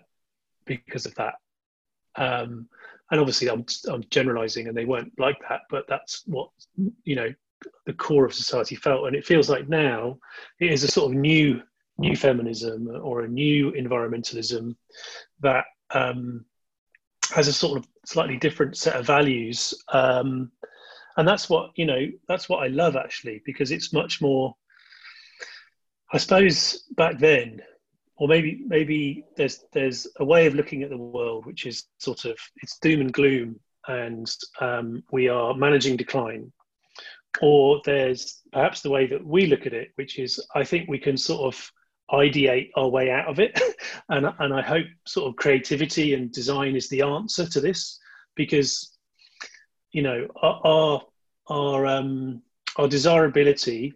because 0.66 1.06
of 1.06 1.14
that. 1.16 1.36
Um, 2.16 2.70
and 3.12 3.20
obviously, 3.20 3.50
I'm 3.50 3.66
I'm 3.90 4.04
generalising, 4.10 4.68
and 4.68 4.78
they 4.78 4.86
weren't 4.86 5.12
like 5.20 5.38
that, 5.50 5.62
but 5.70 5.86
that's 5.88 6.24
what 6.26 6.50
you 7.04 7.16
know 7.16 7.34
the 7.86 7.94
core 7.94 8.26
of 8.26 8.34
society 8.34 8.76
felt, 8.76 9.08
and 9.08 9.16
it 9.16 9.26
feels 9.26 9.50
like 9.50 9.70
now 9.70 10.18
it 10.60 10.72
is 10.72 10.84
a 10.84 10.88
sort 10.88 11.12
of 11.12 11.18
new 11.18 11.62
new 11.98 12.16
feminism 12.16 12.90
or 13.02 13.22
a 13.22 13.28
new 13.28 13.72
environmentalism 13.72 14.76
that 15.40 15.64
um, 15.92 16.44
has 17.34 17.48
a 17.48 17.54
sort 17.54 17.78
of 17.78 17.88
slightly 18.06 18.38
different 18.38 18.76
set 18.76 18.98
of 18.98 19.06
values. 19.06 19.74
Um, 19.94 20.52
and 21.18 21.28
that's 21.28 21.50
what 21.50 21.72
you 21.76 21.86
know 21.86 22.08
that's 22.28 22.50
what 22.50 22.64
i 22.64 22.68
love 22.68 22.96
actually 22.96 23.42
because 23.46 23.72
it's 23.72 23.94
much 23.94 24.22
more 24.22 24.56
i 26.14 26.18
suppose 26.18 26.84
back 26.96 27.18
then 27.20 27.62
or 28.18 28.28
maybe 28.28 28.62
maybe 28.66 29.26
there's 29.36 29.66
there's 29.74 30.08
a 30.20 30.26
way 30.26 30.46
of 30.46 30.56
looking 30.56 30.84
at 30.84 30.90
the 30.90 30.98
world 30.98 31.46
which 31.46 31.66
is 31.66 31.86
sort 31.98 32.26
of 32.26 32.38
it's 32.62 32.80
doom 32.80 33.02
and 33.02 33.14
gloom 33.14 33.60
and 33.88 34.36
um, 34.62 35.04
we 35.12 35.30
are 35.30 35.54
managing 35.54 35.96
decline 35.96 36.52
or 37.42 37.82
there's 37.86 38.42
perhaps 38.52 38.82
the 38.82 38.90
way 38.90 39.08
that 39.08 39.26
we 39.26 39.46
look 39.46 39.66
at 39.66 39.74
it 39.74 39.90
which 39.96 40.20
is 40.20 40.40
i 40.56 40.64
think 40.64 40.88
we 40.88 41.00
can 41.00 41.18
sort 41.18 41.54
of 41.54 41.72
ideate 42.12 42.70
our 42.76 42.88
way 42.88 43.10
out 43.10 43.28
of 43.28 43.40
it 43.40 43.60
and 44.10 44.26
and 44.40 44.54
i 44.54 44.62
hope 44.62 44.86
sort 45.06 45.28
of 45.28 45.36
creativity 45.36 46.14
and 46.14 46.32
design 46.32 46.76
is 46.76 46.88
the 46.90 47.02
answer 47.02 47.48
to 47.48 47.60
this 47.60 48.00
because 48.36 48.96
you 49.96 50.02
know, 50.02 50.28
our 50.42 51.02
our 51.48 51.86
um, 51.86 52.42
our 52.76 52.88
desirability 52.90 53.94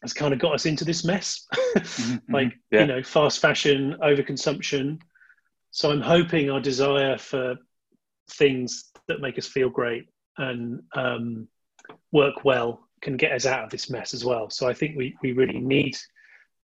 has 0.00 0.12
kind 0.12 0.32
of 0.32 0.38
got 0.38 0.54
us 0.54 0.64
into 0.64 0.84
this 0.84 1.04
mess, 1.04 1.44
mm-hmm. 1.76 2.32
like 2.32 2.56
yeah. 2.70 2.82
you 2.82 2.86
know, 2.86 3.02
fast 3.02 3.40
fashion, 3.40 3.96
overconsumption. 4.00 5.00
So 5.72 5.90
I'm 5.90 6.00
hoping 6.00 6.50
our 6.50 6.60
desire 6.60 7.18
for 7.18 7.56
things 8.30 8.92
that 9.08 9.20
make 9.20 9.38
us 9.38 9.48
feel 9.48 9.70
great 9.70 10.04
and 10.36 10.82
um, 10.94 11.48
work 12.12 12.44
well 12.44 12.88
can 13.00 13.16
get 13.16 13.32
us 13.32 13.46
out 13.46 13.64
of 13.64 13.70
this 13.70 13.90
mess 13.90 14.14
as 14.14 14.24
well. 14.24 14.50
So 14.50 14.68
I 14.68 14.74
think 14.74 14.96
we 14.96 15.16
we 15.22 15.32
really 15.32 15.60
need 15.60 15.96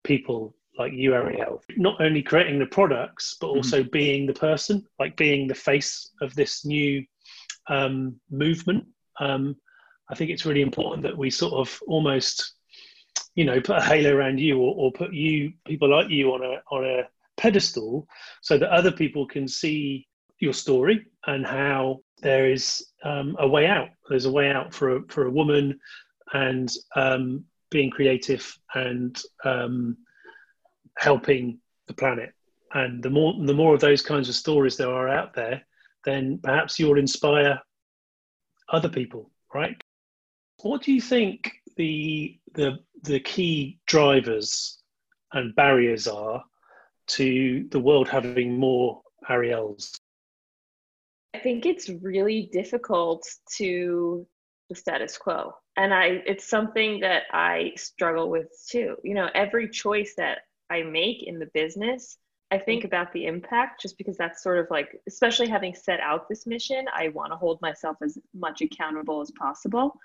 people 0.03 0.55
like 0.77 0.93
you, 0.93 1.11
Arielle, 1.11 1.61
not 1.75 1.99
only 1.99 2.21
creating 2.21 2.59
the 2.59 2.67
products 2.67 3.35
but 3.39 3.47
mm-hmm. 3.47 3.57
also 3.57 3.81
mm-hmm. 3.81 3.91
being 3.91 4.25
the 4.27 4.33
person, 4.33 4.85
like 4.99 5.17
being 5.17 5.47
the 5.47 5.55
face 5.55 6.11
of 6.21 6.33
this 6.35 6.65
new 6.65 7.03
um, 7.67 8.19
movement. 8.29 8.85
Um, 9.19 9.55
I 10.09 10.15
think 10.15 10.29
it's 10.31 10.45
really 10.45 10.61
important 10.61 11.03
that 11.03 11.17
we 11.17 11.29
sort 11.29 11.53
of 11.53 11.81
almost, 11.87 12.53
you 13.35 13.45
know, 13.45 13.59
put 13.59 13.77
a 13.77 13.81
halo 13.81 14.15
around 14.15 14.39
you 14.39 14.59
or, 14.59 14.75
or 14.75 14.91
put 14.91 15.13
you 15.13 15.53
people 15.65 15.89
like 15.89 16.09
you 16.09 16.31
on 16.33 16.43
a 16.43 16.61
on 16.71 16.85
a 16.85 17.03
pedestal 17.37 18.07
so 18.41 18.57
that 18.57 18.69
other 18.69 18.91
people 18.91 19.27
can 19.27 19.47
see 19.47 20.07
your 20.39 20.53
story 20.53 21.05
and 21.25 21.45
how 21.45 21.99
there 22.21 22.51
is 22.51 22.85
um, 23.03 23.35
a 23.39 23.47
way 23.47 23.67
out. 23.67 23.89
There's 24.09 24.25
a 24.25 24.31
way 24.31 24.49
out 24.49 24.73
for 24.73 24.97
a, 24.97 25.01
for 25.07 25.25
a 25.25 25.31
woman 25.31 25.79
and 26.33 26.71
um, 26.95 27.45
being 27.69 27.89
creative 27.89 28.57
and 28.73 29.19
um, 29.43 29.97
helping 30.97 31.59
the 31.87 31.93
planet. 31.93 32.33
And 32.73 33.01
the 33.01 33.09
more 33.09 33.33
the 33.45 33.53
more 33.53 33.73
of 33.73 33.79
those 33.79 34.01
kinds 34.01 34.27
of 34.27 34.35
stories 34.35 34.75
there 34.75 34.91
are 34.91 35.07
out 35.07 35.33
there, 35.33 35.65
then 36.03 36.39
perhaps 36.43 36.77
you'll 36.77 36.97
inspire 36.97 37.59
other 38.69 38.89
people, 38.89 39.31
right? 39.53 39.81
What 40.61 40.81
do 40.81 40.91
you 40.91 41.01
think 41.01 41.51
the 41.77 42.37
the 42.53 42.79
the 43.03 43.19
key 43.21 43.79
drivers 43.85 44.79
and 45.33 45.55
barriers 45.55 46.07
are 46.07 46.43
to 47.07 47.67
the 47.71 47.79
world 47.79 48.09
having 48.09 48.59
more 48.59 49.01
Arielles? 49.29 49.96
I 51.37 51.39
think 51.39 51.65
it's 51.65 51.89
really 51.89 52.49
difficult 52.51 53.27
to 53.57 54.25
the 54.69 54.75
status 54.75 55.17
quo. 55.17 55.53
And 55.75 55.93
I 55.93 56.23
it's 56.25 56.49
something 56.49 57.01
that 57.01 57.23
I 57.31 57.73
struggle 57.75 58.29
with 58.29 58.47
too. 58.69 58.95
You 59.03 59.13
know, 59.13 59.29
every 59.35 59.69
choice 59.69 60.15
that 60.17 60.39
I 60.69 60.81
make 60.83 61.23
in 61.23 61.37
the 61.37 61.49
business 61.53 62.17
I 62.49 62.57
think 62.57 62.85
about 62.85 63.11
the 63.11 63.25
impact 63.25 63.81
just 63.81 63.97
because 63.97 64.15
that's 64.15 64.41
sort 64.41 64.59
of 64.59 64.67
like, 64.69 65.01
especially 65.05 65.49
having 65.49 65.75
set 65.75 65.99
out 65.99 66.29
this 66.29 66.47
mission, 66.47 66.85
I 66.95 67.09
want 67.09 67.33
to 67.33 67.37
hold 67.37 67.61
myself 67.61 67.97
as 68.01 68.17
much 68.33 68.61
accountable 68.61 69.19
as 69.19 69.31
possible. 69.31 69.99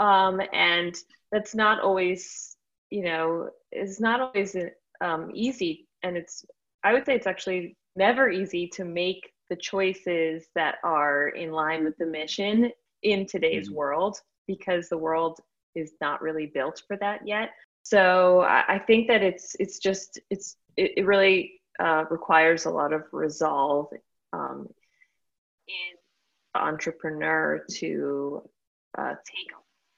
Um, 0.00 0.40
and 0.52 0.96
that's 1.30 1.54
not 1.54 1.80
always, 1.80 2.56
you 2.90 3.04
know, 3.04 3.50
is 3.70 4.00
not 4.00 4.20
always 4.20 4.56
um, 5.00 5.30
easy. 5.34 5.86
And 6.02 6.16
it's, 6.16 6.44
I 6.82 6.92
would 6.92 7.06
say 7.06 7.14
it's 7.14 7.28
actually 7.28 7.76
never 7.94 8.28
easy 8.28 8.66
to 8.74 8.84
make 8.84 9.32
the 9.48 9.56
choices 9.56 10.46
that 10.54 10.76
are 10.82 11.28
in 11.28 11.52
line 11.52 11.84
with 11.84 11.96
the 11.98 12.06
mission 12.06 12.70
in 13.02 13.26
today's 13.26 13.68
mm-hmm. 13.68 13.76
world 13.76 14.20
because 14.46 14.88
the 14.88 14.98
world 14.98 15.40
is 15.74 15.92
not 16.00 16.22
really 16.22 16.46
built 16.46 16.82
for 16.86 16.96
that 16.96 17.26
yet. 17.26 17.50
So 17.82 18.40
I, 18.40 18.74
I 18.74 18.78
think 18.78 19.08
that 19.08 19.22
it's 19.22 19.56
it's 19.58 19.78
just 19.78 20.20
it's 20.30 20.56
it, 20.76 21.06
really 21.06 21.60
uh, 21.78 22.04
requires 22.10 22.66
a 22.66 22.70
lot 22.70 22.92
of 22.92 23.04
resolve 23.12 23.88
um, 24.32 24.68
in 25.66 25.96
the 26.54 26.60
entrepreneur 26.60 27.64
to 27.76 28.42
uh, 28.96 29.14
take 29.24 29.48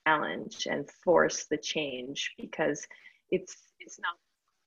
challenge 0.07 0.67
and 0.69 0.89
force 1.03 1.45
the 1.49 1.57
change 1.57 2.33
because 2.39 2.87
it's 3.29 3.55
it's 3.79 3.99
not 3.99 4.15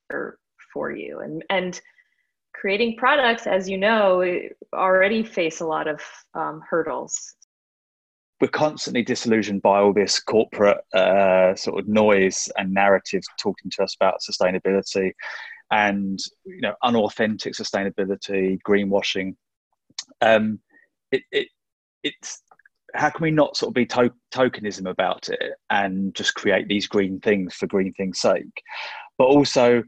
for, 0.09 0.39
for 0.73 0.91
you 0.91 1.19
and 1.19 1.43
and 1.49 1.81
creating 2.59 2.95
products 2.97 3.47
as 3.47 3.69
you 3.69 3.77
know 3.77 4.23
already 4.73 5.23
face 5.23 5.61
a 5.61 5.65
lot 5.65 5.87
of 5.87 6.01
um, 6.33 6.61
hurdles. 6.67 7.35
We're 8.41 8.47
constantly 8.49 9.01
disillusioned 9.01 9.61
by 9.61 9.79
all 9.79 9.93
this 9.93 10.19
corporate 10.19 10.79
uh, 10.93 11.55
sort 11.55 11.79
of 11.79 11.87
noise 11.87 12.49
and 12.57 12.73
narrative 12.73 13.23
talking 13.39 13.71
to 13.71 13.83
us 13.83 13.95
about 13.95 14.19
sustainability 14.21 15.11
and 15.71 16.19
you 16.45 16.61
know 16.61 16.73
unauthentic 16.83 17.53
sustainability 17.53 18.59
greenwashing. 18.67 19.35
Um, 20.21 20.59
it, 21.11 21.23
it 21.31 21.47
it's 22.03 22.41
how 22.93 23.09
can 23.09 23.23
we 23.23 23.31
not 23.31 23.57
sort 23.57 23.69
of 23.69 23.73
be 23.73 23.85
to- 23.85 24.13
tokenism 24.33 24.89
about 24.89 25.29
it 25.29 25.53
and 25.69 26.13
just 26.15 26.35
create 26.35 26.67
these 26.67 26.87
green 26.87 27.19
things 27.19 27.53
for 27.53 27.67
green 27.67 27.93
things 27.93 28.19
sake? 28.19 28.61
But 29.17 29.25
also 29.25 29.83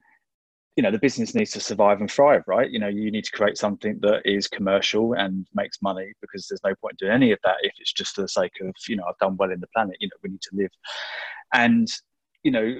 you 0.77 0.83
know 0.83 0.91
the 0.91 0.99
business 0.99 1.33
needs 1.33 1.51
to 1.51 1.59
survive 1.59 1.99
and 1.99 2.09
thrive 2.09 2.43
right? 2.47 2.69
You 2.69 2.79
know 2.79 2.87
you 2.87 3.11
need 3.11 3.25
to 3.25 3.31
create 3.31 3.57
something 3.57 3.99
that 4.01 4.21
is 4.23 4.47
commercial 4.47 5.13
and 5.13 5.45
makes 5.53 5.81
money 5.81 6.13
because 6.21 6.47
there's 6.47 6.63
no 6.63 6.75
point 6.75 6.97
doing 6.99 7.11
any 7.11 7.31
of 7.31 7.39
that 7.43 7.57
if 7.63 7.73
it's 7.79 7.91
just 7.91 8.15
for 8.15 8.21
the 8.21 8.29
sake 8.29 8.53
of 8.61 8.73
you 8.87 8.95
know 8.95 9.03
i've 9.09 9.17
done 9.17 9.35
well 9.37 9.51
in 9.51 9.59
the 9.59 9.67
planet 9.75 9.97
you 9.99 10.07
know 10.07 10.17
we 10.23 10.29
need 10.29 10.41
to 10.41 10.55
live. 10.55 10.71
And 11.53 11.87
you 12.43 12.51
know 12.51 12.75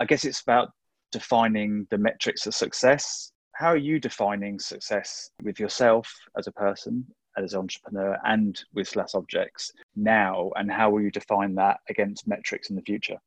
i 0.00 0.04
guess 0.04 0.24
it's 0.24 0.42
about 0.42 0.70
defining 1.12 1.86
the 1.90 1.98
metrics 1.98 2.46
of 2.46 2.54
success. 2.54 3.32
How 3.54 3.68
are 3.68 3.76
you 3.76 3.98
defining 3.98 4.58
success 4.58 5.30
with 5.42 5.58
yourself 5.58 6.12
as 6.36 6.46
a 6.46 6.52
person 6.52 7.06
as 7.36 7.54
an 7.54 7.60
entrepreneur 7.60 8.18
and 8.24 8.62
with 8.74 8.88
Slash 8.88 9.14
Objects 9.14 9.72
now, 9.96 10.50
and 10.56 10.70
how 10.70 10.90
will 10.90 11.00
you 11.00 11.10
define 11.10 11.54
that 11.54 11.78
against 11.88 12.26
metrics 12.26 12.70
in 12.70 12.76
the 12.76 12.82
future? 12.82 13.18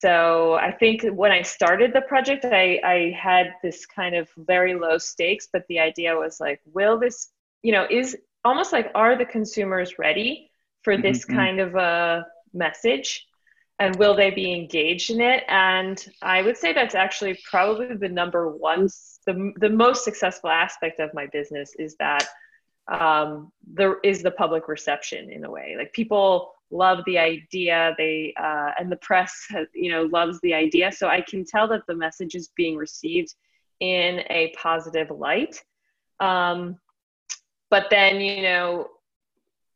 So 0.00 0.54
I 0.54 0.72
think 0.72 1.02
when 1.02 1.30
I 1.30 1.42
started 1.42 1.92
the 1.92 2.00
project, 2.00 2.46
I, 2.46 2.80
I 2.82 3.16
had 3.18 3.52
this 3.62 3.84
kind 3.84 4.16
of 4.16 4.30
very 4.36 4.74
low 4.74 4.96
stakes, 4.96 5.48
but 5.52 5.64
the 5.68 5.78
idea 5.78 6.16
was 6.16 6.40
like, 6.40 6.60
will 6.64 6.98
this, 6.98 7.28
you 7.62 7.72
know, 7.72 7.86
is 7.90 8.16
almost 8.42 8.72
like, 8.72 8.90
are 8.94 9.16
the 9.16 9.26
consumers 9.26 9.98
ready 9.98 10.50
for 10.82 10.96
this 10.96 11.24
mm-hmm. 11.24 11.36
kind 11.36 11.60
of 11.60 11.74
a 11.74 12.26
message? 12.54 13.26
And 13.78 13.96
will 13.96 14.14
they 14.14 14.30
be 14.30 14.54
engaged 14.54 15.10
in 15.10 15.20
it? 15.20 15.44
And 15.48 16.02
I 16.22 16.42
would 16.42 16.56
say 16.56 16.72
that's 16.72 16.94
actually 16.94 17.38
probably 17.50 17.94
the 17.96 18.08
number 18.08 18.48
one, 18.48 18.88
the, 19.26 19.52
the 19.56 19.70
most 19.70 20.04
successful 20.04 20.50
aspect 20.50 21.00
of 21.00 21.12
my 21.12 21.26
business 21.26 21.74
is 21.78 21.96
that 21.96 22.26
um, 22.88 23.52
there 23.66 23.98
is 24.02 24.22
the 24.22 24.30
public 24.30 24.66
reception 24.68 25.30
in 25.30 25.44
a 25.44 25.50
way. 25.50 25.76
Like 25.78 25.92
people 25.92 26.54
love 26.70 27.00
the 27.06 27.18
idea, 27.18 27.94
they 27.98 28.34
uh, 28.38 28.70
and 28.78 28.90
the 28.90 28.96
press, 28.96 29.46
you 29.74 29.90
know, 29.90 30.02
loves 30.04 30.40
the 30.40 30.54
idea. 30.54 30.92
So 30.92 31.08
I 31.08 31.20
can 31.20 31.44
tell 31.44 31.68
that 31.68 31.86
the 31.86 31.94
message 31.94 32.34
is 32.34 32.50
being 32.56 32.76
received 32.76 33.34
in 33.80 34.20
a 34.30 34.52
positive 34.56 35.10
light. 35.10 35.62
Um, 36.20 36.78
but 37.70 37.86
then, 37.90 38.20
you 38.20 38.42
know, 38.42 38.88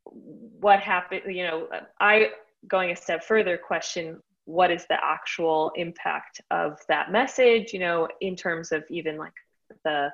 what 0.04 0.80
happened? 0.80 1.22
You 1.26 1.44
know, 1.44 1.68
I 2.00 2.30
going 2.68 2.90
a 2.90 2.96
step 2.96 3.24
further 3.24 3.58
question 3.58 4.22
what 4.46 4.70
is 4.70 4.86
the 4.88 4.98
actual 5.02 5.72
impact 5.74 6.40
of 6.50 6.78
that 6.88 7.10
message 7.10 7.72
you 7.72 7.78
know 7.78 8.08
in 8.20 8.36
terms 8.36 8.72
of 8.72 8.84
even 8.90 9.16
like 9.16 9.32
the 9.84 10.10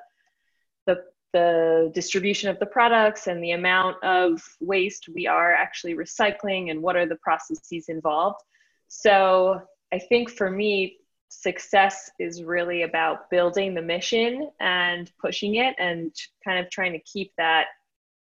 the 0.85 1.03
the 1.33 1.91
distribution 1.93 2.49
of 2.49 2.59
the 2.59 2.65
products 2.65 3.27
and 3.27 3.43
the 3.43 3.51
amount 3.51 4.03
of 4.03 4.41
waste 4.59 5.09
we 5.13 5.27
are 5.27 5.53
actually 5.53 5.95
recycling 5.95 6.71
and 6.71 6.81
what 6.81 6.95
are 6.95 7.05
the 7.05 7.17
processes 7.17 7.89
involved. 7.89 8.41
So 8.87 9.61
I 9.93 9.99
think 9.99 10.29
for 10.29 10.49
me, 10.49 10.97
success 11.29 12.11
is 12.19 12.43
really 12.43 12.83
about 12.83 13.29
building 13.29 13.73
the 13.73 13.81
mission 13.81 14.49
and 14.59 15.09
pushing 15.21 15.55
it 15.55 15.75
and 15.79 16.13
kind 16.43 16.63
of 16.63 16.69
trying 16.69 16.91
to 16.91 16.99
keep 16.99 17.31
that 17.37 17.67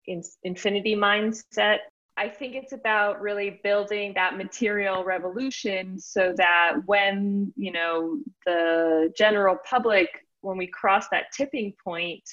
in, 0.08 0.24
infinity 0.44 0.96
mindset. 0.96 1.78
I 2.18 2.30
think 2.30 2.56
it's 2.56 2.72
about 2.72 3.22
really 3.22 3.60
building 3.64 4.14
that 4.16 4.38
material 4.38 5.04
revolution 5.04 6.00
so 6.00 6.34
that 6.38 6.78
when, 6.86 7.54
you 7.56 7.72
know, 7.72 8.20
the 8.46 9.14
general 9.16 9.58
public, 9.70 10.26
when 10.42 10.58
we 10.58 10.68
cross 10.68 11.08
that 11.10 11.26
tipping 11.36 11.74
point, 11.84 12.24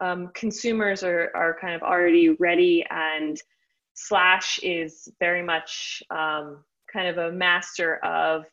um, 0.00 0.30
consumers 0.34 1.02
are, 1.02 1.30
are 1.34 1.56
kind 1.60 1.74
of 1.74 1.82
already 1.82 2.30
ready 2.30 2.84
and 2.90 3.40
slash 3.94 4.58
is 4.62 5.08
very 5.20 5.42
much 5.42 6.02
um, 6.10 6.64
kind 6.92 7.08
of 7.08 7.18
a 7.18 7.32
master 7.32 7.96
of 8.04 8.44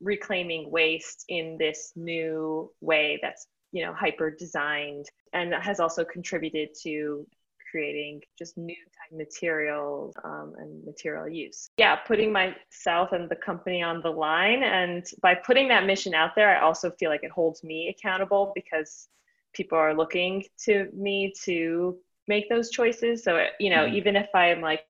reclaiming 0.00 0.70
waste 0.70 1.24
in 1.28 1.56
this 1.58 1.92
new 1.96 2.70
way 2.80 3.18
that's 3.20 3.46
you 3.72 3.84
know 3.84 3.92
hyper 3.92 4.30
designed 4.30 5.06
and 5.32 5.52
has 5.54 5.80
also 5.80 6.04
contributed 6.04 6.68
to 6.82 7.26
creating 7.70 8.20
just 8.38 8.56
new 8.56 8.74
type 8.74 9.18
materials 9.18 10.14
um, 10.24 10.54
and 10.58 10.82
material 10.84 11.28
use. 11.28 11.68
Yeah 11.76 11.96
putting 11.96 12.32
myself 12.32 13.12
and 13.12 13.28
the 13.28 13.36
company 13.36 13.82
on 13.82 14.00
the 14.00 14.10
line 14.10 14.62
and 14.62 15.04
by 15.20 15.34
putting 15.34 15.68
that 15.68 15.84
mission 15.84 16.14
out 16.14 16.34
there 16.34 16.56
i 16.56 16.60
also 16.60 16.90
feel 16.92 17.10
like 17.10 17.24
it 17.24 17.30
holds 17.30 17.62
me 17.62 17.94
accountable 17.94 18.52
because 18.54 19.08
people 19.52 19.78
are 19.78 19.94
looking 19.94 20.44
to 20.64 20.88
me 20.92 21.32
to 21.44 21.98
make 22.26 22.48
those 22.48 22.70
choices. 22.70 23.24
So, 23.24 23.46
you 23.58 23.70
know, 23.70 23.84
mm-hmm. 23.86 23.96
even 23.96 24.16
if 24.16 24.28
I'm 24.34 24.60
like, 24.60 24.82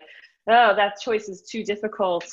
oh, 0.49 0.75
that 0.75 1.01
choice 1.01 1.29
is 1.29 1.43
too 1.43 1.65
difficult, 1.65 2.25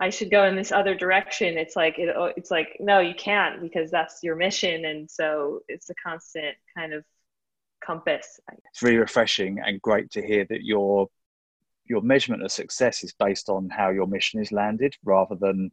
I 0.00 0.10
should 0.10 0.30
go 0.30 0.44
in 0.46 0.56
this 0.56 0.72
other 0.72 0.94
direction. 0.94 1.56
It's 1.56 1.76
like, 1.76 1.98
it, 1.98 2.14
oh, 2.16 2.32
it's 2.36 2.50
like, 2.50 2.76
no, 2.80 3.00
you 3.00 3.14
can't 3.14 3.60
because 3.60 3.90
that's 3.90 4.22
your 4.22 4.36
mission. 4.36 4.84
And 4.86 5.10
so 5.10 5.60
it's 5.68 5.90
a 5.90 5.94
constant 5.94 6.56
kind 6.76 6.92
of 6.92 7.04
compass. 7.84 8.40
It's 8.70 8.82
really 8.82 8.98
refreshing 8.98 9.60
and 9.64 9.80
great 9.80 10.10
to 10.12 10.26
hear 10.26 10.44
that 10.48 10.64
your 10.64 11.08
your 11.86 12.00
measurement 12.00 12.42
of 12.42 12.50
success 12.50 13.04
is 13.04 13.12
based 13.12 13.50
on 13.50 13.68
how 13.68 13.90
your 13.90 14.06
mission 14.06 14.40
is 14.40 14.50
landed 14.50 14.96
rather 15.04 15.34
than 15.34 15.70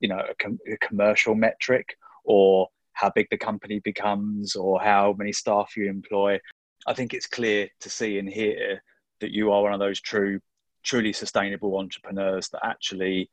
you 0.00 0.08
know 0.08 0.18
a, 0.18 0.34
com- 0.40 0.58
a 0.66 0.76
commercial 0.78 1.34
metric 1.34 1.96
or 2.24 2.68
how 2.94 3.10
big 3.14 3.26
the 3.30 3.38
company 3.38 3.80
becomes 3.80 4.56
or 4.56 4.80
how 4.80 5.14
many 5.18 5.32
staff 5.32 5.76
you 5.76 5.88
employ. 5.88 6.38
I 6.86 6.94
think 6.94 7.14
it's 7.14 7.26
clear 7.26 7.68
to 7.80 7.90
see 7.90 8.18
and 8.18 8.28
hear 8.28 8.82
that 9.20 9.32
you 9.32 9.52
are 9.52 9.62
one 9.62 9.72
of 9.72 9.80
those 9.80 10.00
true, 10.00 10.40
truly 10.82 11.12
sustainable 11.12 11.78
entrepreneurs 11.78 12.48
that 12.50 12.64
actually 12.64 13.30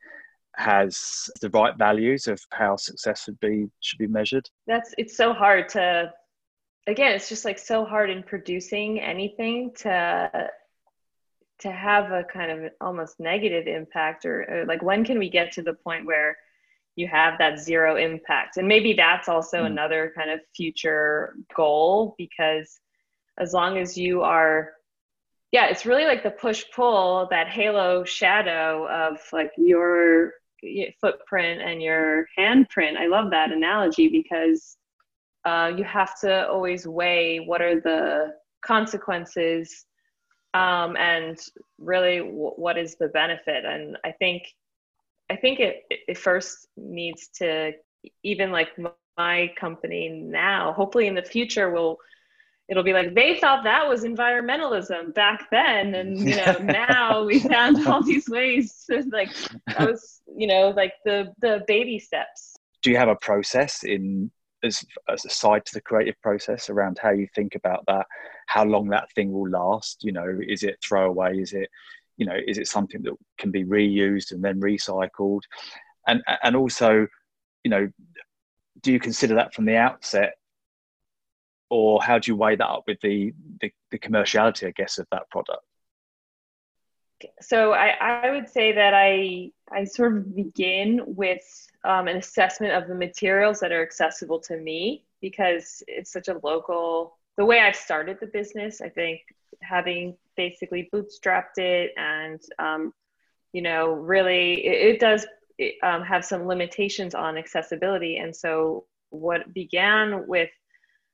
has 0.56 1.30
the 1.42 1.50
right 1.50 1.78
values 1.78 2.28
of 2.28 2.40
how 2.52 2.76
success 2.76 3.24
should 3.24 3.40
be 3.40 3.68
should 3.82 4.00
be 4.00 4.08
measured. 4.08 4.50
That's 4.68 4.94
it's 4.98 5.16
so 5.16 5.34
hard 5.34 5.70
to 5.70 6.14
again, 6.88 7.14
it's 7.14 7.30
just 7.30 7.46
like 7.46 7.60
so 7.60 7.86
hard 7.86 8.10
in 8.10 8.24
producing 8.24 9.00
anything 9.00 9.72
to 9.80 10.50
to 11.60 11.72
have 11.72 12.12
a 12.12 12.24
kind 12.24 12.52
of 12.52 12.72
almost 12.80 13.20
negative 13.20 13.68
impact 13.68 14.26
or, 14.26 14.46
or 14.50 14.66
like 14.66 14.82
when 14.82 15.04
can 15.04 15.20
we 15.20 15.30
get 15.30 15.52
to 15.52 15.62
the 15.62 15.74
point 15.74 16.06
where 16.06 16.38
you 17.00 17.08
have 17.08 17.38
that 17.40 17.60
zero 17.60 17.96
impact. 17.96 18.58
And 18.58 18.68
maybe 18.68 18.94
that's 18.94 19.30
also 19.30 19.64
mm. 19.64 19.68
another 19.68 20.12
kind 20.16 20.30
of 20.30 20.42
future 20.56 21.36
goal 21.56 22.16
because 22.18 22.80
as 23.40 23.54
long 23.54 23.78
as 23.78 23.98
you 23.98 24.22
are 24.22 24.74
yeah, 25.52 25.66
it's 25.66 25.84
really 25.84 26.06
like 26.06 26.22
the 26.22 26.30
push 26.30 26.64
pull, 26.76 27.28
that 27.32 27.48
halo 27.48 28.04
shadow 28.04 28.88
of 28.88 29.18
like 29.34 29.52
your 29.58 30.34
footprint 31.02 31.60
and 31.60 31.82
your 31.82 32.28
handprint. 32.38 32.98
I 32.98 33.08
love 33.08 33.32
that 33.32 33.52
analogy 33.52 34.10
because 34.10 34.78
uh, 35.46 35.72
you 35.76 35.84
have 35.86 36.20
to 36.20 36.48
always 36.48 36.86
weigh 36.86 37.40
what 37.40 37.64
are 37.64 37.82
the 37.82 38.34
consequences 38.64 39.86
um, 40.54 40.96
and 40.98 41.40
really 41.80 42.20
w- 42.20 42.54
what 42.56 42.78
is 42.78 42.96
the 42.96 43.08
benefit. 43.08 43.66
And 43.66 43.98
I 44.06 44.12
think 44.12 44.44
I 45.30 45.36
think 45.36 45.60
it, 45.60 45.84
it 45.90 46.18
first 46.18 46.68
needs 46.76 47.30
to 47.36 47.74
even 48.24 48.52
like 48.52 48.70
my 49.18 49.52
company 49.60 50.10
now, 50.10 50.74
hopefully 50.74 51.08
in 51.08 51.16
the 51.16 51.24
future 51.24 51.70
will 51.70 51.98
it'll 52.70 52.84
be 52.84 52.94
like 52.94 53.16
they 53.16 53.38
thought 53.40 53.64
that 53.64 53.88
was 53.88 54.04
environmentalism 54.04 55.14
back 55.14 55.48
then. 55.52 55.96
And 55.96 56.18
you 56.18 56.36
know 56.36 56.58
now 56.64 57.26
we 57.26 57.40
found 57.40 57.86
all 57.88 58.04
these 58.04 58.30
ways 58.30 58.86
to 58.90 59.04
like 59.12 59.32
that 59.68 59.90
was 59.90 60.22
you 60.36 60.48
know 60.48 60.70
like 60.70 60.94
the 61.04 61.34
the 61.40 61.64
baby 61.68 62.00
steps. 62.00 62.56
Do 62.82 62.92
you 62.92 62.98
have 62.98 63.10
a 63.10 63.16
process 63.16 63.84
in 63.84 64.32
as, 64.64 64.86
as 65.10 65.26
a 65.26 65.30
side 65.30 65.66
to 65.66 65.74
the 65.74 65.82
creative 65.82 66.16
process 66.22 66.70
around 66.70 66.98
how 67.02 67.12
you 67.12 67.28
think 67.36 67.56
about 67.56 67.84
that? 67.88 68.06
How 68.48 68.64
long 68.64 68.90
that 68.90 69.12
thing 69.12 69.32
will 69.32 69.50
last? 69.50 70.04
You 70.04 70.12
know 70.12 70.40
is 70.48 70.64
it 70.64 70.78
throwaway? 70.84 71.40
Is 71.40 71.54
it 71.54 71.70
you 72.20 72.26
know 72.26 72.38
is 72.48 72.60
it 72.60 72.68
something 72.68 73.02
that 73.02 73.16
can 73.40 73.50
be 73.50 73.64
reused 73.64 74.32
and 74.32 74.44
then 74.44 74.60
recycled 74.60 75.42
and 76.08 76.22
and 76.44 76.56
also 76.56 77.08
you 77.64 77.72
know 77.72 77.90
do 78.82 78.92
you 78.92 79.00
consider 79.00 79.34
that 79.34 79.54
from 79.54 79.66
the 79.66 79.76
outset 79.76 80.34
or 81.70 82.02
how 82.04 82.20
do 82.20 82.30
you 82.30 82.36
weigh 82.36 82.56
that 82.56 82.68
up 82.68 82.84
with 82.86 83.00
the 83.02 83.34
the, 83.62 83.72
the 83.90 83.98
commerciality 83.98 84.68
i 84.68 84.72
guess 84.72 85.00
of 85.00 85.08
that 85.12 85.28
product 85.32 85.64
so 87.42 87.74
I, 87.74 87.90
I 88.00 88.32
would 88.32 88.48
say 88.48 88.72
that 88.72 88.94
I 88.94 89.52
I 89.72 89.84
sort 89.84 90.16
of 90.18 90.36
begin 90.36 91.02
with 91.06 91.42
um, 91.84 92.08
an 92.08 92.18
assessment 92.18 92.74
of 92.74 92.88
the 92.88 92.96
materials 92.96 93.60
that 93.60 93.72
are 93.72 93.82
accessible 93.82 94.40
to 94.42 94.58
me 94.58 95.06
because 95.22 95.84
it's 95.88 96.12
such 96.12 96.28
a 96.28 96.40
local. 96.44 97.18
The 97.38 97.46
way 97.46 97.60
I 97.60 97.72
started 97.72 98.20
the 98.20 98.28
business, 98.28 98.82
I 98.82 98.90
think 98.90 99.22
having 99.62 100.16
basically 100.36 100.90
bootstrapped 100.94 101.58
it 101.58 101.92
and 101.98 102.40
um, 102.60 102.94
you 103.54 103.62
know 103.62 103.92
really 103.92 104.66
it, 104.66 104.96
it 104.96 105.00
does 105.00 105.26
um, 105.84 106.04
have 106.04 106.24
some 106.24 106.48
limitations 106.48 107.14
on 107.14 107.38
accessibility, 107.38 108.18
and 108.18 108.36
so 108.36 108.86
what 109.10 109.54
began 109.54 110.28
with 110.28 110.50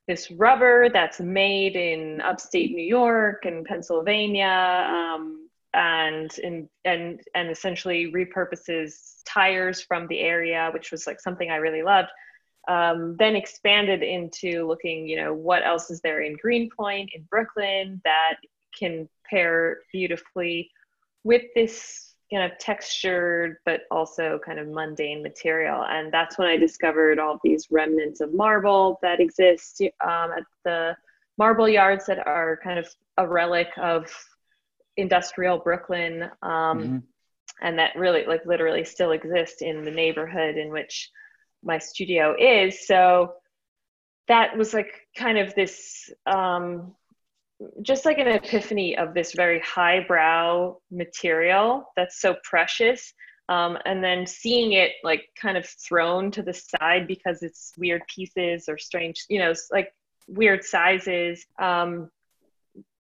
this 0.06 0.30
rubber 0.30 0.88
that's 0.88 1.18
made 1.18 1.74
in 1.74 2.20
upstate 2.20 2.70
New 2.70 2.84
York 2.84 3.44
and 3.44 3.64
Pennsylvania, 3.64 4.86
um, 4.88 5.48
and 5.74 6.30
in, 6.38 6.68
and 6.84 7.20
and 7.34 7.50
essentially 7.50 8.12
repurposes 8.12 9.22
tires 9.26 9.82
from 9.82 10.06
the 10.06 10.20
area, 10.20 10.70
which 10.72 10.92
was 10.92 11.06
like 11.06 11.20
something 11.20 11.50
I 11.50 11.56
really 11.56 11.82
loved. 11.82 12.08
Um, 12.68 13.16
then 13.18 13.36
expanded 13.36 14.02
into 14.02 14.66
looking, 14.66 15.06
you 15.08 15.16
know, 15.16 15.32
what 15.32 15.64
else 15.64 15.88
is 15.90 16.00
there 16.00 16.22
in 16.22 16.36
Greenpoint 16.36 17.10
in 17.14 17.22
Brooklyn 17.30 18.00
that 18.04 18.38
can 18.76 19.08
pair 19.28 19.78
beautifully 19.92 20.70
with 21.24 21.42
this 21.54 22.14
kind 22.32 22.50
of 22.50 22.58
textured 22.58 23.56
but 23.64 23.82
also 23.90 24.38
kind 24.44 24.58
of 24.58 24.66
mundane 24.66 25.22
material 25.22 25.84
and 25.88 26.12
that's 26.12 26.38
when 26.38 26.48
i 26.48 26.56
discovered 26.56 27.18
all 27.18 27.38
these 27.44 27.68
remnants 27.70 28.20
of 28.20 28.34
marble 28.34 28.98
that 29.02 29.20
exist 29.20 29.80
um, 30.04 30.32
at 30.36 30.42
the 30.64 30.96
marble 31.38 31.68
yards 31.68 32.06
that 32.06 32.26
are 32.26 32.58
kind 32.64 32.78
of 32.78 32.88
a 33.18 33.26
relic 33.26 33.68
of 33.76 34.12
industrial 34.96 35.58
brooklyn 35.58 36.24
um, 36.42 36.78
mm-hmm. 36.78 36.98
and 37.62 37.78
that 37.78 37.94
really 37.94 38.24
like 38.26 38.44
literally 38.44 38.84
still 38.84 39.12
exist 39.12 39.62
in 39.62 39.84
the 39.84 39.90
neighborhood 39.90 40.56
in 40.56 40.70
which 40.70 41.10
my 41.62 41.78
studio 41.78 42.34
is. 42.38 42.86
So 42.86 43.34
that 44.28 44.56
was 44.56 44.74
like 44.74 44.92
kind 45.16 45.38
of 45.38 45.54
this 45.54 46.10
um, 46.26 46.94
just 47.82 48.04
like 48.04 48.18
an 48.18 48.28
epiphany 48.28 48.96
of 48.96 49.14
this 49.14 49.32
very 49.32 49.60
highbrow 49.60 50.76
material 50.90 51.90
that's 51.96 52.20
so 52.20 52.36
precious 52.42 53.14
um, 53.48 53.78
and 53.84 54.02
then 54.02 54.26
seeing 54.26 54.72
it 54.72 54.92
like 55.04 55.28
kind 55.40 55.56
of 55.56 55.66
thrown 55.66 56.30
to 56.32 56.42
the 56.42 56.52
side 56.52 57.06
because 57.06 57.42
it's 57.42 57.72
weird 57.78 58.02
pieces 58.12 58.68
or 58.68 58.76
strange 58.76 59.24
you 59.28 59.38
know 59.38 59.54
like 59.70 59.92
weird 60.26 60.64
sizes 60.64 61.46
um, 61.58 62.10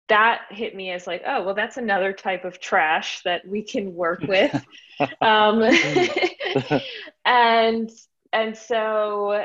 that 0.09 0.43
hit 0.51 0.77
me 0.77 0.91
as 0.91 1.07
like 1.07 1.23
oh 1.27 1.43
well 1.43 1.55
that's 1.55 1.79
another 1.79 2.13
type 2.13 2.45
of 2.45 2.61
trash 2.61 3.23
that 3.25 3.47
we 3.47 3.63
can 3.63 3.95
work 3.95 4.21
with. 4.23 4.65
Um, 5.21 5.63
and 7.27 7.91
and 8.37 8.57
so 8.57 9.45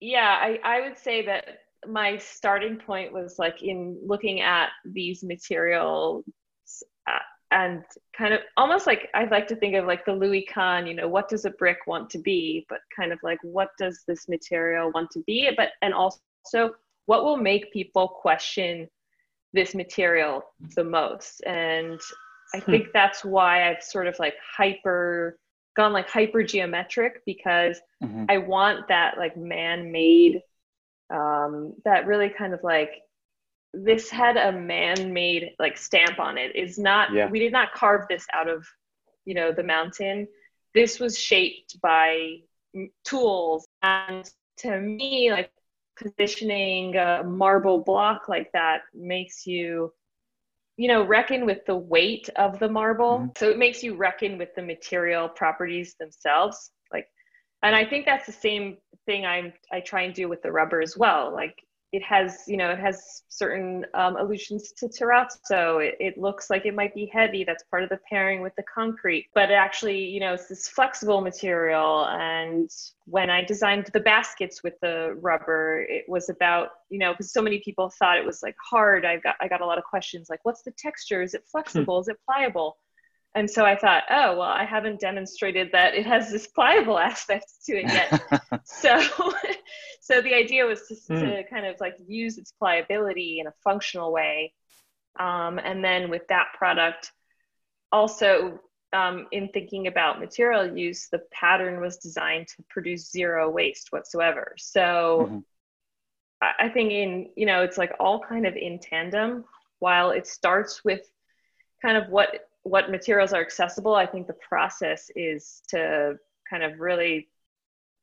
yeah 0.00 0.38
I, 0.40 0.60
I 0.62 0.80
would 0.82 0.96
say 0.96 1.24
that 1.26 1.58
my 1.86 2.16
starting 2.16 2.76
point 2.76 3.12
was 3.12 3.38
like 3.38 3.62
in 3.62 3.98
looking 4.04 4.40
at 4.40 4.70
these 4.84 5.22
materials 5.22 6.24
uh, 7.06 7.18
and 7.50 7.82
kind 8.16 8.34
of 8.34 8.40
almost 8.56 8.86
like 8.86 9.08
I'd 9.14 9.30
like 9.30 9.46
to 9.48 9.56
think 9.56 9.74
of 9.74 9.86
like 9.86 10.04
the 10.04 10.12
Louis 10.12 10.42
Kahn, 10.42 10.86
you 10.86 10.94
know, 10.94 11.08
what 11.08 11.28
does 11.28 11.44
a 11.44 11.50
brick 11.50 11.78
want 11.86 12.10
to 12.10 12.18
be, 12.18 12.66
but 12.68 12.80
kind 12.94 13.12
of 13.12 13.18
like 13.22 13.38
what 13.42 13.70
does 13.78 14.02
this 14.06 14.28
material 14.28 14.90
want 14.92 15.10
to 15.12 15.20
be, 15.26 15.50
but 15.56 15.70
and 15.82 15.94
also 15.94 16.18
what 17.06 17.24
will 17.24 17.36
make 17.36 17.72
people 17.72 18.08
question 18.08 18.88
this 19.54 19.74
material 19.74 20.42
the 20.76 20.84
most. 20.84 21.40
And 21.46 21.98
I 22.54 22.58
hmm. 22.58 22.70
think 22.70 22.88
that's 22.92 23.24
why 23.24 23.70
I've 23.70 23.82
sort 23.82 24.08
of 24.08 24.18
like 24.18 24.34
hyper 24.56 25.38
gone 25.78 25.92
like 25.92 26.10
hyper 26.10 26.42
geometric 26.42 27.22
because 27.24 27.80
mm-hmm. 28.02 28.24
I 28.28 28.38
want 28.38 28.88
that 28.88 29.16
like 29.16 29.36
man-made 29.36 30.42
um, 31.08 31.72
that 31.84 32.06
really 32.06 32.28
kind 32.28 32.52
of 32.52 32.60
like 32.64 32.90
this 33.72 34.10
had 34.10 34.36
a 34.36 34.50
man-made 34.50 35.52
like 35.60 35.78
stamp 35.78 36.18
on 36.18 36.36
it. 36.36 36.56
Is 36.56 36.78
not 36.78 37.12
yeah. 37.12 37.30
we 37.30 37.38
did 37.38 37.52
not 37.52 37.72
carve 37.72 38.06
this 38.10 38.26
out 38.34 38.48
of 38.48 38.66
you 39.24 39.34
know 39.34 39.52
the 39.52 39.62
mountain. 39.62 40.26
This 40.74 40.98
was 40.98 41.16
shaped 41.16 41.80
by 41.80 42.38
tools, 43.04 43.66
and 43.80 44.28
to 44.58 44.80
me, 44.80 45.30
like 45.30 45.52
positioning 45.96 46.96
a 46.96 47.22
marble 47.24 47.84
block 47.84 48.28
like 48.28 48.50
that 48.52 48.82
makes 48.92 49.46
you 49.46 49.92
you 50.78 50.88
know 50.88 51.04
reckon 51.04 51.44
with 51.44 51.58
the 51.66 51.76
weight 51.76 52.30
of 52.36 52.58
the 52.58 52.68
marble 52.68 53.18
mm-hmm. 53.18 53.28
so 53.36 53.50
it 53.50 53.58
makes 53.58 53.82
you 53.82 53.94
reckon 53.94 54.38
with 54.38 54.54
the 54.56 54.62
material 54.62 55.28
properties 55.28 55.94
themselves 56.00 56.70
like 56.92 57.06
and 57.62 57.76
i 57.76 57.84
think 57.84 58.06
that's 58.06 58.24
the 58.24 58.32
same 58.32 58.78
thing 59.08 59.24
I'm 59.24 59.54
I 59.72 59.80
try 59.80 60.02
and 60.02 60.14
do 60.14 60.28
with 60.28 60.42
the 60.42 60.52
rubber 60.52 60.82
as 60.82 60.96
well. 60.96 61.32
Like 61.32 61.54
it 61.92 62.02
has, 62.02 62.44
you 62.46 62.56
know, 62.58 62.70
it 62.70 62.78
has 62.78 63.22
certain 63.28 63.86
um, 63.94 64.16
allusions 64.16 64.72
to 64.72 64.88
terrazzo. 64.88 65.82
It, 65.82 65.96
it 65.98 66.18
looks 66.18 66.50
like 66.50 66.66
it 66.66 66.74
might 66.74 66.94
be 66.94 67.10
heavy. 67.12 67.44
That's 67.44 67.64
part 67.64 67.82
of 67.82 67.88
the 67.88 67.98
pairing 68.10 68.42
with 68.42 68.54
the 68.56 68.62
concrete. 68.62 69.28
But 69.34 69.50
actually, 69.50 70.04
you 70.04 70.20
know, 70.20 70.34
it's 70.34 70.48
this 70.48 70.68
flexible 70.68 71.22
material. 71.22 72.06
And 72.06 72.70
when 73.06 73.30
I 73.30 73.42
designed 73.42 73.88
the 73.92 74.00
baskets 74.00 74.62
with 74.62 74.74
the 74.82 75.16
rubber, 75.20 75.86
it 75.88 76.04
was 76.08 76.28
about, 76.28 76.68
you 76.90 76.98
know, 76.98 77.12
because 77.12 77.32
so 77.32 77.40
many 77.40 77.60
people 77.60 77.90
thought 77.98 78.18
it 78.18 78.26
was 78.26 78.42
like 78.42 78.56
hard. 78.70 79.06
I 79.06 79.16
got 79.16 79.36
I 79.40 79.48
got 79.48 79.62
a 79.62 79.66
lot 79.66 79.78
of 79.78 79.84
questions 79.84 80.28
like, 80.28 80.40
what's 80.42 80.62
the 80.62 80.72
texture? 80.72 81.22
Is 81.22 81.32
it 81.32 81.44
flexible? 81.50 82.00
Is 82.00 82.08
it 82.08 82.18
pliable? 82.26 82.76
And 83.34 83.50
so 83.50 83.64
I 83.64 83.76
thought, 83.76 84.04
oh 84.10 84.38
well, 84.38 84.48
I 84.48 84.64
haven't 84.64 85.00
demonstrated 85.00 85.70
that 85.72 85.94
it 85.94 86.06
has 86.06 86.30
this 86.30 86.46
pliable 86.46 86.98
aspect 87.10 87.46
to 87.66 87.76
it 87.76 87.84
yet. 87.84 88.42
so, 88.64 89.00
so 90.00 90.20
the 90.20 90.34
idea 90.34 90.64
was 90.64 90.86
to, 90.88 90.94
mm. 90.94 91.20
to, 91.20 91.44
kind 91.50 91.66
of 91.66 91.76
like 91.80 91.96
use 92.06 92.38
its 92.38 92.52
pliability 92.52 93.38
in 93.40 93.46
a 93.46 93.54
functional 93.62 94.12
way, 94.12 94.54
um, 95.18 95.58
and 95.58 95.84
then 95.84 96.10
with 96.10 96.26
that 96.28 96.48
product, 96.56 97.12
also 97.92 98.60
um, 98.92 99.26
in 99.30 99.48
thinking 99.48 99.86
about 99.86 100.20
material 100.20 100.76
use, 100.76 101.08
the 101.10 101.20
pattern 101.30 101.80
was 101.80 101.98
designed 101.98 102.48
to 102.48 102.64
produce 102.70 103.10
zero 103.10 103.50
waste 103.50 103.88
whatsoever. 103.90 104.54
So, 104.56 105.26
mm-hmm. 105.26 105.38
I, 106.40 106.66
I 106.66 106.68
think 106.70 106.92
in 106.92 107.28
you 107.36 107.44
know 107.44 107.62
it's 107.62 107.76
like 107.76 107.92
all 108.00 108.20
kind 108.20 108.46
of 108.46 108.56
in 108.56 108.78
tandem. 108.78 109.44
While 109.80 110.10
it 110.10 110.26
starts 110.26 110.82
with 110.82 111.08
kind 111.80 111.96
of 111.96 112.08
what 112.08 112.47
what 112.62 112.90
materials 112.90 113.32
are 113.32 113.40
accessible, 113.40 113.94
I 113.94 114.06
think 114.06 114.26
the 114.26 114.34
process 114.34 115.10
is 115.14 115.62
to 115.68 116.18
kind 116.48 116.62
of 116.62 116.80
really, 116.80 117.28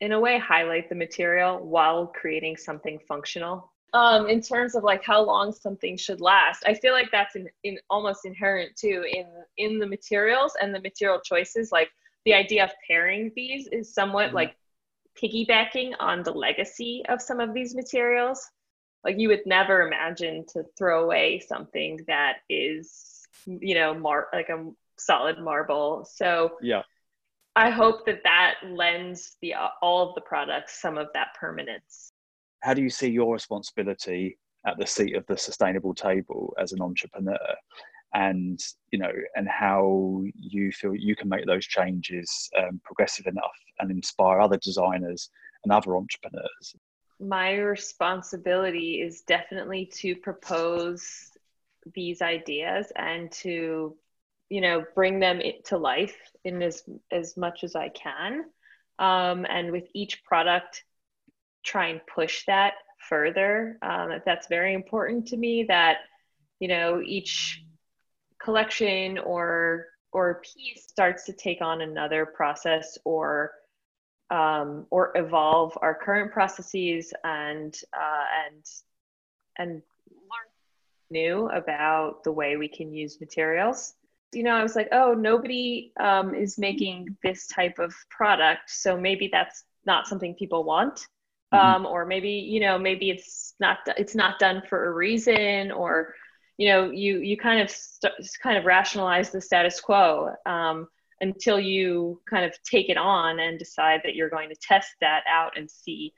in 0.02 0.12
a 0.12 0.20
way, 0.20 0.38
highlight 0.38 0.90
the 0.90 0.96
material 0.96 1.60
while 1.60 2.08
creating 2.08 2.58
something 2.58 3.00
functional. 3.08 3.72
Um, 3.94 4.28
in 4.28 4.42
terms 4.42 4.76
of 4.76 4.84
like 4.84 5.04
how 5.06 5.24
long 5.24 5.54
something 5.54 5.96
should 5.96 6.20
last, 6.20 6.64
I 6.66 6.74
feel 6.74 6.92
like 6.92 7.12
that's 7.12 7.36
in, 7.36 7.48
in 7.64 7.78
almost 7.90 8.26
inherent 8.26 8.76
too 8.76 9.06
in 9.10 9.26
in 9.58 9.80
the 9.80 9.88
materials 9.88 10.52
and 10.62 10.76
the 10.76 10.82
material 10.82 11.22
choices. 11.24 11.72
Like 11.72 11.90
the 12.26 12.34
idea 12.34 12.66
of 12.66 12.72
pairing 12.86 13.32
these 13.38 13.68
is 13.68 13.94
somewhat 13.94 14.28
mm-hmm. 14.28 14.36
like 14.36 14.58
piggybacking 15.22 15.94
on 16.00 16.24
the 16.24 16.34
legacy 16.34 17.04
of 17.08 17.22
some 17.22 17.40
of 17.40 17.54
these 17.54 17.74
materials. 17.74 18.46
Like 19.06 19.18
you 19.18 19.30
would 19.30 19.46
never 19.46 19.88
imagine 19.88 20.46
to 20.50 20.66
throw 20.78 21.06
away 21.06 21.40
something 21.40 22.02
that 22.08 22.40
is 22.50 23.15
you 23.46 23.76
know, 23.76 23.94
mar- 23.94 24.28
like 24.34 24.50
a 24.50 24.70
solid 24.98 25.40
marble. 25.40 26.08
So 26.10 26.58
yeah, 26.62 26.84
I 27.56 27.70
hope 27.70 28.06
that 28.06 28.22
that 28.24 28.56
lends 28.68 29.38
the 29.42 29.56
all 29.82 30.10
of 30.10 30.16
the 30.16 30.22
products 30.22 30.82
some 30.82 30.98
of 30.98 31.08
that 31.14 31.30
permanence. 31.40 32.12
How 32.62 32.74
do 32.74 32.82
you 32.82 32.90
see 32.90 33.10
your 33.10 33.34
responsibility 33.34 34.38
at 34.66 34.78
the 34.78 34.88
seat 34.88 35.16
of 35.16 35.26
the 35.28 35.38
sustainable 35.38 35.94
table 35.94 36.56
as 36.60 36.72
an 36.74 36.82
entrepreneur? 36.82 37.38
and 38.16 38.60
you 38.92 38.98
know 38.98 39.12
and 39.36 39.48
how 39.48 40.24
you 40.36 40.72
feel 40.72 40.96
you 40.96 41.16
can 41.16 41.28
make 41.30 41.46
those 41.46 41.66
changes 41.66 42.50
um, 42.58 42.80
progressive 42.84 43.28
enough 43.28 43.58
and 43.80 43.92
inspire 43.92 44.40
other 44.40 44.58
designers 44.58 45.30
and 45.64 45.72
other 45.72 45.96
entrepreneurs 45.98 46.76
my 47.20 47.56
responsibility 47.56 49.02
is 49.02 49.22
definitely 49.22 49.86
to 49.86 50.16
propose 50.16 51.32
these 51.94 52.22
ideas 52.22 52.92
and 52.96 53.32
to 53.32 53.96
you 54.50 54.62
know 54.62 54.84
bring 54.94 55.20
them 55.20 55.42
to 55.66 55.78
life 55.78 56.18
in 56.44 56.62
as 56.62 56.84
as 57.12 57.38
much 57.38 57.64
as 57.64 57.76
i 57.76 57.90
can. 57.90 58.46
Um, 58.98 59.46
and 59.50 59.72
with 59.72 59.88
each 59.94 60.24
product 60.24 60.84
try 61.64 61.88
and 61.88 62.00
push 62.06 62.46
that 62.46 62.76
further. 63.10 63.78
Um, 63.82 64.22
that's 64.26 64.48
very 64.48 64.74
important 64.74 65.28
to 65.28 65.38
me 65.38 65.64
that 65.64 65.98
you 66.60 66.68
know 66.68 67.02
each 67.04 67.64
collection 68.42 69.18
or 69.18 69.88
or 70.12 70.42
piece 70.42 70.88
starts 70.88 71.26
to 71.26 71.34
take 71.34 71.62
on 71.62 71.82
another 71.82 72.26
process 72.26 72.98
or 73.04 73.52
um, 74.30 74.86
or 74.90 75.12
evolve 75.16 75.78
our 75.82 75.94
current 75.94 76.32
processes 76.32 77.14
and 77.24 77.76
uh, 77.94 78.26
and 78.46 78.64
and 79.58 79.82
new 81.10 81.48
about 81.50 82.24
the 82.24 82.32
way 82.32 82.58
we 82.58 82.68
can 82.68 82.94
use 82.94 83.20
materials. 83.20 83.94
you 84.34 84.44
know, 84.44 84.56
I 84.56 84.64
was 84.64 84.76
like, 84.76 84.90
oh, 84.92 85.14
nobody 85.14 85.94
um, 86.00 86.36
is 86.36 86.58
making 86.58 87.16
this 87.24 87.48
type 87.48 87.80
of 87.80 87.94
product, 88.10 88.70
so 88.70 88.98
maybe 88.98 89.30
that's 89.32 89.64
not 89.86 90.08
something 90.08 90.36
people 90.36 90.64
want. 90.64 91.08
Mm-hmm. 91.54 91.66
Um, 91.66 91.86
or 91.86 92.06
maybe 92.06 92.32
you 92.32 92.60
know 92.60 92.78
maybe 92.78 93.12
it's 93.12 93.54
not 93.60 93.78
it's 93.98 94.16
not 94.16 94.40
done 94.40 94.64
for 94.68 94.88
a 94.88 94.94
reason 94.94 95.72
or 95.72 96.16
you 96.58 96.70
know 96.70 96.90
you 96.90 97.20
you 97.20 97.38
kind 97.38 97.62
of 97.62 97.70
st- 97.70 98.14
kind 98.42 98.58
of 98.58 98.66
rationalize 98.66 99.30
the 99.30 99.40
status 99.40 99.80
quo 99.80 100.34
um, 100.48 100.88
until 101.22 101.60
you 101.60 102.20
kind 102.28 102.46
of 102.46 102.54
take 102.64 102.90
it 102.90 102.98
on 102.98 103.40
and 103.40 103.60
decide 103.60 104.02
that 104.04 104.16
you're 104.16 104.30
going 104.30 104.50
to 104.50 104.56
test 104.56 104.90
that 105.02 105.24
out 105.30 105.56
and 105.56 105.70
see 105.70 106.14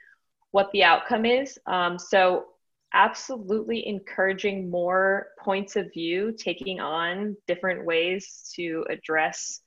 what 0.52 0.72
the 0.72 0.84
outcome 0.84 1.26
is 1.26 1.60
um, 1.68 2.00
so 2.00 2.46
absolutely 2.94 3.86
encouraging 3.88 4.70
more 4.70 5.28
points 5.40 5.76
of 5.76 5.92
view 5.94 6.32
taking 6.32 6.80
on 6.80 7.36
different 7.48 7.86
ways 7.86 8.52
to 8.56 8.86
address 8.90 9.62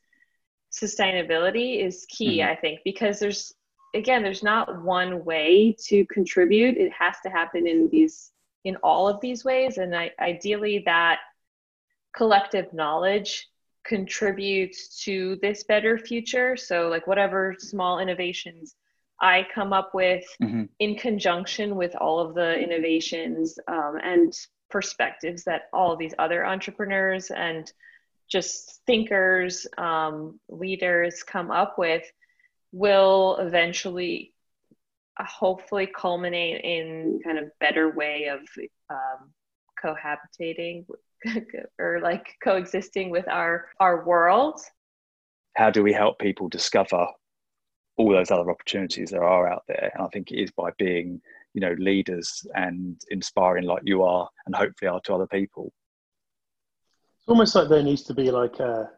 sustainability 0.73 1.85
is 1.85 2.07
key 2.09 2.39
mm-hmm. 2.39 2.51
i 2.51 2.57
think 2.57 2.81
because 2.85 3.19
there's 3.19 3.55
again 3.95 4.23
there's 4.23 4.43
not 4.43 4.83
one 4.83 5.25
way 5.25 5.77
to 5.87 6.05
contribute. 6.07 6.77
It 6.77 6.93
has 6.93 7.17
to 7.25 7.31
happen 7.31 7.67
in 7.67 7.89
these 7.91 8.31
in 8.65 8.77
all 8.77 9.09
of 9.09 9.21
these 9.21 9.45
ways. 9.45 9.79
And 9.79 9.97
I, 9.97 10.11
ideally 10.21 10.83
that 10.85 11.21
collective 12.15 12.73
knowledge 12.75 13.49
contributes 13.85 15.03
to 15.05 15.39
this 15.41 15.65
better 15.65 15.97
future. 15.97 16.57
So 16.57 16.89
like 16.89 17.07
whatever 17.07 17.57
small 17.59 17.99
innovations 17.99 18.75
i 19.21 19.47
come 19.55 19.73
up 19.73 19.95
with 19.95 20.25
mm-hmm. 20.43 20.65
in 20.79 20.95
conjunction 20.97 21.77
with 21.77 21.95
all 21.97 22.21
of 22.21 22.35
the 22.35 22.59
innovations 22.59 23.59
um, 23.69 23.99
and 24.03 24.33
perspectives 24.71 25.45
that 25.45 25.63
all 25.73 25.97
these 25.97 26.15
other 26.19 26.47
entrepreneurs 26.47 27.31
and 27.31 27.73
just 28.31 28.81
thinkers 28.87 29.67
um, 29.77 30.39
leaders 30.49 31.23
come 31.23 31.51
up 31.51 31.79
with 31.79 32.05
will 32.73 33.37
eventually 33.41 34.33
uh, 35.19 35.25
hopefully 35.25 35.87
culminate 35.87 36.65
in 36.65 37.21
kind 37.25 37.39
of 37.39 37.51
better 37.59 37.91
way 37.91 38.27
of 38.27 38.41
um, 38.89 39.33
cohabitating 39.83 40.87
or 41.79 42.01
like 42.01 42.35
coexisting 42.43 43.11
with 43.11 43.29
our 43.29 43.67
our 43.81 44.05
world 44.05 44.61
how 45.57 45.69
do 45.69 45.83
we 45.83 45.93
help 45.93 46.19
people 46.19 46.49
discover 46.49 47.07
all 48.01 48.11
those 48.11 48.31
other 48.31 48.51
opportunities 48.51 49.11
there 49.11 49.25
are 49.25 49.47
out 49.47 49.63
there 49.69 49.91
and 49.95 50.03
i 50.03 50.09
think 50.09 50.31
it 50.31 50.41
is 50.41 50.51
by 50.53 50.71
being 50.79 51.21
you 51.53 51.61
know 51.61 51.75
leaders 51.79 52.47
and 52.55 53.01
inspiring 53.11 53.65
like 53.65 53.83
you 53.85 54.03
are 54.03 54.29
and 54.47 54.55
hopefully 54.55 54.89
are 54.89 55.01
to 55.01 55.15
other 55.15 55.27
people 55.27 55.73
it's 57.19 57.29
almost 57.29 57.55
like 57.55 57.69
there 57.69 57.83
needs 57.83 58.03
to 58.03 58.15
be 58.15 58.31
like 58.31 58.59
a 58.59 58.91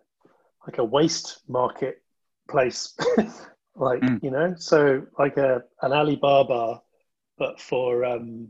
like 0.67 0.79
a 0.79 0.85
waste 0.85 1.41
market 1.49 2.03
place 2.49 2.95
like 3.77 4.01
mm. 4.01 4.23
you 4.23 4.31
know 4.31 4.55
so 4.57 5.03
like 5.19 5.37
a 5.37 5.63
an 5.83 5.93
alibaba 5.93 6.81
but 7.39 7.61
for 7.61 8.05
um 8.05 8.49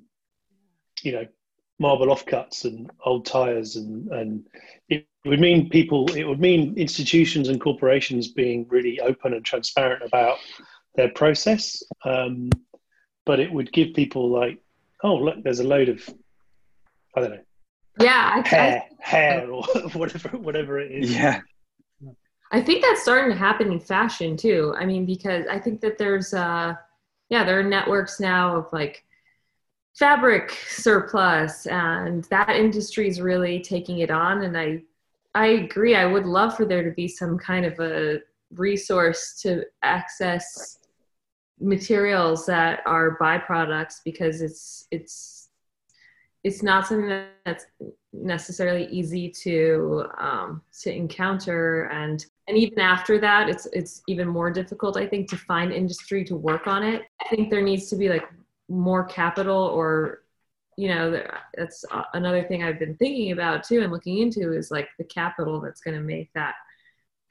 you 1.03 1.13
know 1.13 1.27
marble 1.79 2.07
offcuts 2.07 2.65
and 2.65 2.91
old 3.05 3.27
tires 3.27 3.77
and 3.77 4.09
and 4.13 4.47
it 4.89 5.07
would 5.25 5.41
mean 5.41 5.69
people 5.69 6.11
it 6.15 6.25
would 6.25 6.41
mean 6.41 6.75
institutions 6.77 7.49
and 7.49 7.61
corporations 7.61 8.29
being 8.29 8.67
really 8.69 9.01
open 9.01 9.35
and 9.35 9.45
transparent 9.45 10.03
about 10.03 10.39
their 10.95 11.11
process. 11.11 11.83
Um 12.05 12.51
but 13.25 13.41
it 13.41 13.53
would 13.53 13.73
give 13.73 13.95
people 13.95 14.29
like 14.31 14.59
oh 15.03 15.17
look 15.17 15.43
there's 15.43 15.61
a 15.61 15.69
load 15.69 15.89
of 15.89 16.09
i 17.17 17.21
don't 17.21 17.31
know. 17.31 17.41
Yeah 18.01 18.47
hair 18.47 18.85
I, 19.01 19.05
hair 19.05 19.51
or 19.51 19.63
whatever 19.93 20.29
whatever 20.39 20.79
it 20.81 20.93
is. 20.93 21.15
Yeah. 21.15 21.41
I 22.53 22.61
think 22.61 22.85
that's 22.85 23.03
starting 23.03 23.33
to 23.33 23.39
happen 23.39 23.73
in 23.73 23.81
fashion 23.81 24.37
too. 24.37 24.75
I 24.77 24.85
mean, 24.85 25.07
because 25.07 25.47
I 25.51 25.59
think 25.59 25.81
that 25.81 25.97
there's, 25.97 26.35
uh, 26.35 26.75
yeah, 27.31 27.45
there 27.45 27.59
are 27.59 27.65
networks 27.65 28.21
now 28.21 28.57
of 28.57 28.67
like 28.73 29.05
fabric 29.99 30.51
surplus, 30.69 31.67
and 31.67 32.25
that 32.25 32.51
industry 32.51 33.09
is 33.09 33.21
really 33.21 33.61
taking 33.61 33.99
it 33.99 34.11
on. 34.11 34.43
And 34.43 34.57
I, 34.57 34.83
I 35.35 35.47
agree. 35.47 35.95
I 35.95 36.07
would 36.07 36.27
love 36.27 36.57
for 36.57 36.65
there 36.65 36.83
to 36.83 36.91
be 36.91 37.09
some 37.09 37.39
kind 37.39 37.65
of 37.65 37.79
a 37.81 38.21
resource 38.55 39.41
to 39.43 39.65
access 39.83 40.79
materials 41.61 42.45
that 42.47 42.81
are 42.87 43.17
byproducts 43.19 44.01
because 44.05 44.43
it's 44.43 44.89
it's 44.91 45.49
it's 46.45 46.63
not 46.63 46.87
something 46.87 47.25
that's 47.47 47.67
necessarily 48.13 48.87
easy 48.87 49.31
to 49.31 50.05
um, 50.19 50.61
to 50.81 50.93
encounter 50.93 51.85
and 51.85 52.27
and 52.49 52.59
even 52.59 52.81
after 52.81 53.19
that 53.19 53.49
it's 53.49 53.67
it's 53.73 54.03
even 54.09 54.27
more 54.27 54.51
difficult 54.51 54.97
i 54.97 55.07
think 55.07 55.31
to 55.31 55.37
find 55.37 55.73
industry 55.73 56.25
to 56.25 56.35
work 56.35 56.67
on 56.67 56.83
it 56.83 57.03
i 57.25 57.29
think 57.29 57.49
there 57.49 57.63
needs 57.63 57.89
to 57.89 57.97
be 57.97 58.09
like 58.09 58.25
more 58.69 59.05
capital 59.05 59.57
or 59.57 60.23
you 60.77 60.89
know 60.89 61.23
that's 61.57 61.85
another 62.15 62.43
thing 62.45 62.63
i've 62.63 62.79
been 62.79 62.97
thinking 62.97 63.33
about 63.33 63.63
too 63.63 63.83
and 63.83 63.93
looking 63.93 64.19
into 64.19 64.53
is 64.53 64.71
like 64.71 64.89
the 64.99 65.05
capital 65.05 65.61
that's 65.61 65.83
going 65.83 65.97
to 65.97 66.03
make 66.03 66.33
that 66.35 66.55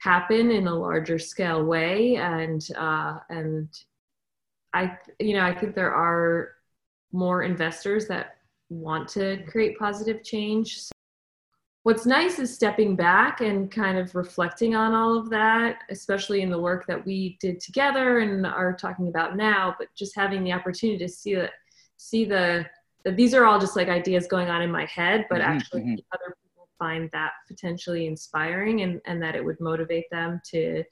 happen 0.02 0.50
in 0.50 0.66
a 0.66 0.74
larger 0.74 1.18
scale 1.18 1.64
way. 1.64 2.16
And 2.16 2.66
uh, 2.76 3.18
and 3.30 3.68
i 4.74 4.96
you 5.20 5.34
know 5.34 5.44
i 5.44 5.54
think 5.54 5.74
there 5.74 5.94
are 5.94 6.52
more 7.12 7.42
investors 7.42 8.06
that 8.08 8.38
want 8.70 9.06
to 9.06 9.44
create 9.46 9.78
positive 9.78 10.24
change 10.24 10.88
what's 11.84 12.06
nice 12.06 12.38
is 12.38 12.54
stepping 12.54 12.94
back 12.94 13.40
and 13.40 13.70
kind 13.70 13.98
of 13.98 14.14
reflecting 14.14 14.74
on 14.74 14.94
all 14.94 15.16
of 15.16 15.30
that, 15.30 15.78
especially 15.90 16.42
in 16.42 16.50
the 16.50 16.58
work 16.58 16.86
that 16.86 17.04
we 17.04 17.36
did 17.40 17.60
together 17.60 18.20
and 18.20 18.46
are 18.46 18.72
talking 18.72 19.08
about 19.08 19.36
now, 19.36 19.74
but 19.78 19.88
just 19.94 20.14
having 20.14 20.44
the 20.44 20.52
opportunity 20.52 20.98
to 20.98 21.08
see 21.08 21.34
that 21.34 21.50
see 21.96 22.24
the 22.24 22.64
that 23.04 23.16
these 23.16 23.34
are 23.34 23.44
all 23.44 23.58
just 23.58 23.74
like 23.74 23.88
ideas 23.88 24.28
going 24.28 24.48
on 24.48 24.62
in 24.62 24.70
my 24.70 24.84
head, 24.86 25.26
but 25.28 25.40
mm-hmm, 25.40 25.50
actually 25.50 25.80
mm-hmm. 25.80 25.94
other 26.12 26.36
people 26.42 26.68
find 26.78 27.10
that 27.12 27.32
potentially 27.48 28.06
inspiring 28.06 28.82
and, 28.82 29.00
and 29.06 29.20
that 29.20 29.34
it 29.34 29.44
would 29.44 29.58
motivate 29.60 30.08
them 30.12 30.40
to 30.50 30.84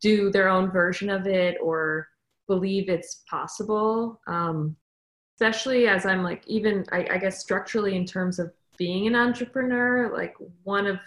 do 0.00 0.30
their 0.30 0.48
own 0.48 0.70
version 0.72 1.08
of 1.08 1.26
it 1.28 1.56
or 1.62 2.08
believe 2.48 2.88
it's 2.88 3.22
possible. 3.30 4.20
Um, 4.26 4.76
especially 5.36 5.86
as 5.86 6.06
I'm 6.06 6.22
like 6.22 6.42
even 6.46 6.84
I, 6.90 7.06
I 7.12 7.18
guess 7.18 7.40
structurally 7.40 7.94
in 7.94 8.06
terms 8.06 8.38
of 8.38 8.50
being 8.76 9.06
an 9.06 9.14
entrepreneur, 9.14 10.12
like 10.12 10.34
one 10.64 10.86
of 10.86 10.98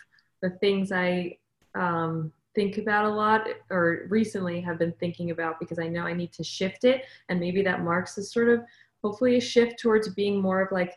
the 0.42 0.52
things 0.62 0.92
I 0.92 1.38
um, 1.76 2.32
think 2.56 2.78
about 2.78 3.06
a 3.06 3.10
lot 3.10 3.48
or 3.70 4.08
recently 4.10 4.62
have 4.62 4.80
been 4.80 4.94
thinking 5.00 5.32
about 5.32 5.60
because 5.60 5.80
I 5.80 5.88
know 5.88 6.04
I 6.04 6.14
need 6.14 6.34
to 6.34 6.44
shift 6.44 6.84
it. 6.84 7.06
And 7.30 7.40
maybe 7.40 7.62
that 7.64 7.84
marks 7.84 8.18
a 8.18 8.24
sort 8.24 8.50
of 8.50 8.62
hopefully 9.04 9.38
a 9.38 9.42
shift 9.42 9.80
towards 9.80 10.10
being 10.10 10.42
more 10.42 10.62
of 10.62 10.72
like, 10.72 10.94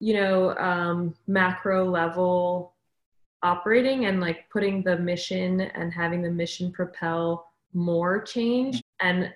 you 0.00 0.14
know, 0.14 0.56
um, 0.56 1.14
macro 1.26 1.88
level 1.88 2.74
operating 3.42 4.06
and 4.06 4.20
like 4.20 4.48
putting 4.50 4.82
the 4.82 4.96
mission 4.98 5.60
and 5.60 5.92
having 5.92 6.22
the 6.22 6.30
mission 6.30 6.72
propel 6.72 7.52
more 7.74 8.22
change 8.22 8.82
and 9.00 9.32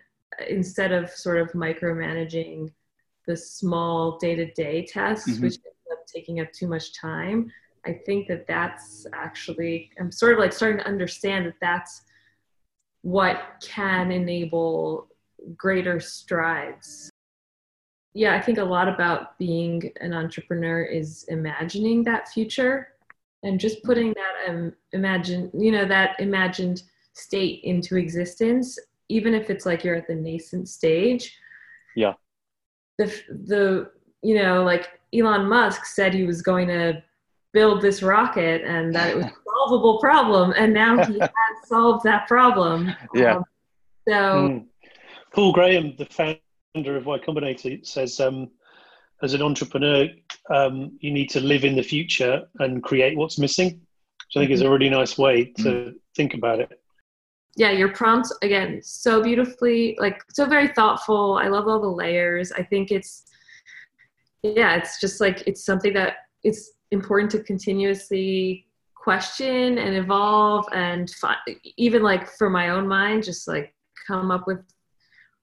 instead 0.49 0.92
of 0.92 1.11
sort 1.11 1.38
of 1.38 1.51
micromanaging 1.53 2.71
the 3.27 3.37
small 3.37 4.19
day-to-day 4.19 4.85
tasks 4.87 5.33
mm-hmm. 5.33 5.45
which 5.45 5.57
taking 6.07 6.40
up 6.40 6.53
too 6.53 6.66
much 6.66 6.99
time. 6.99 7.51
I 7.85 8.01
think 8.05 8.27
that 8.27 8.49
that's 8.49 9.07
actually 9.12 9.90
i'm 10.01 10.11
sort 10.11 10.33
of 10.33 10.40
like 10.40 10.53
starting 10.53 10.79
to 10.79 10.87
understand 10.87 11.47
that 11.47 11.55
that's 11.61 12.03
what 13.03 13.62
can 13.62 14.11
enable 14.11 15.07
greater 15.57 16.01
strides. 16.01 17.11
Yeah 18.12 18.35
i 18.35 18.40
think 18.40 18.59
a 18.59 18.64
lot 18.64 18.88
about 18.88 19.38
being 19.38 19.92
an 20.01 20.12
entrepreneur 20.12 20.83
is 20.83 21.25
imagining 21.29 22.03
that 22.05 22.29
future 22.29 22.88
and 23.45 23.61
just 23.61 23.85
putting 23.85 24.14
that 24.14 24.51
um, 24.51 24.73
imagine 24.92 25.51
you 25.55 25.71
know 25.71 25.85
that 25.85 26.19
imagined 26.19 26.83
state 27.12 27.61
into 27.62 27.97
existence 27.97 28.79
even 29.09 29.35
if 29.35 29.51
it's 29.51 29.66
like 29.66 29.85
you're 29.85 29.95
at 29.95 30.07
the 30.07 30.14
nascent 30.14 30.69
stage. 30.69 31.37
Yeah. 31.95 32.14
The 32.99 33.07
the 33.29 33.90
you 34.23 34.42
know 34.42 34.65
like 34.65 34.88
Elon 35.17 35.48
Musk 35.48 35.85
said 35.85 36.14
he 36.14 36.25
was 36.25 36.42
going 36.42 36.69
to 36.69 37.02
build 37.52 37.81
this 37.81 38.02
rocket 38.02 38.62
and 38.62 38.94
that 38.94 39.10
it 39.10 39.17
was 39.17 39.27
a 39.27 39.33
solvable 39.58 39.98
problem, 39.98 40.52
and 40.56 40.73
now 40.73 41.04
he 41.04 41.19
has 41.21 41.31
solved 41.64 42.04
that 42.04 42.27
problem. 42.27 42.92
Yeah. 43.14 43.37
Um, 43.37 43.44
so, 44.08 44.14
mm. 44.14 44.64
Paul 45.35 45.52
Graham, 45.52 45.94
the 45.96 46.06
founder 46.06 46.96
of 46.96 47.06
Y 47.06 47.19
Combinator, 47.19 47.85
says, 47.87 48.21
um, 48.21 48.50
as 49.23 49.35
an 49.35 49.42
entrepreneur, 49.42 50.08
um, 50.50 50.96
you 51.00 51.10
need 51.10 51.31
to 51.31 51.40
live 51.40 51.64
in 51.64 51.75
the 51.75 51.83
future 51.83 52.46
and 52.60 52.83
create 52.83 53.17
what's 53.17 53.38
missing, 53.38 53.69
which 53.71 54.37
I 54.37 54.40
think 54.40 54.50
is 54.50 54.60
a 54.60 54.64
mm-hmm. 54.64 54.73
really 54.75 54.90
nice 54.90 55.19
way 55.19 55.44
to 55.44 55.62
mm. 55.62 55.94
think 56.14 56.35
about 56.35 56.60
it 56.60 56.81
yeah 57.56 57.71
your 57.71 57.88
prompts 57.88 58.33
again 58.42 58.81
so 58.83 59.23
beautifully 59.23 59.96
like 59.98 60.23
so 60.29 60.46
very 60.46 60.69
thoughtful 60.69 61.38
i 61.42 61.48
love 61.48 61.67
all 61.67 61.81
the 61.81 61.88
layers 61.88 62.52
i 62.52 62.62
think 62.62 62.90
it's 62.90 63.25
yeah, 64.42 64.76
it's 64.76 65.00
just 65.00 65.20
like 65.20 65.42
it's 65.46 65.64
something 65.64 65.92
that 65.94 66.14
it's 66.44 66.72
important 66.90 67.30
to 67.32 67.42
continuously 67.42 68.66
question 68.94 69.78
and 69.78 69.96
evolve 69.96 70.66
and 70.72 71.10
fi- 71.10 71.37
even 71.76 72.02
like 72.02 72.28
for 72.28 72.50
my 72.50 72.70
own 72.70 72.87
mind 72.88 73.22
just 73.24 73.46
like 73.46 73.72
come 74.06 74.30
up 74.30 74.46
with 74.46 74.58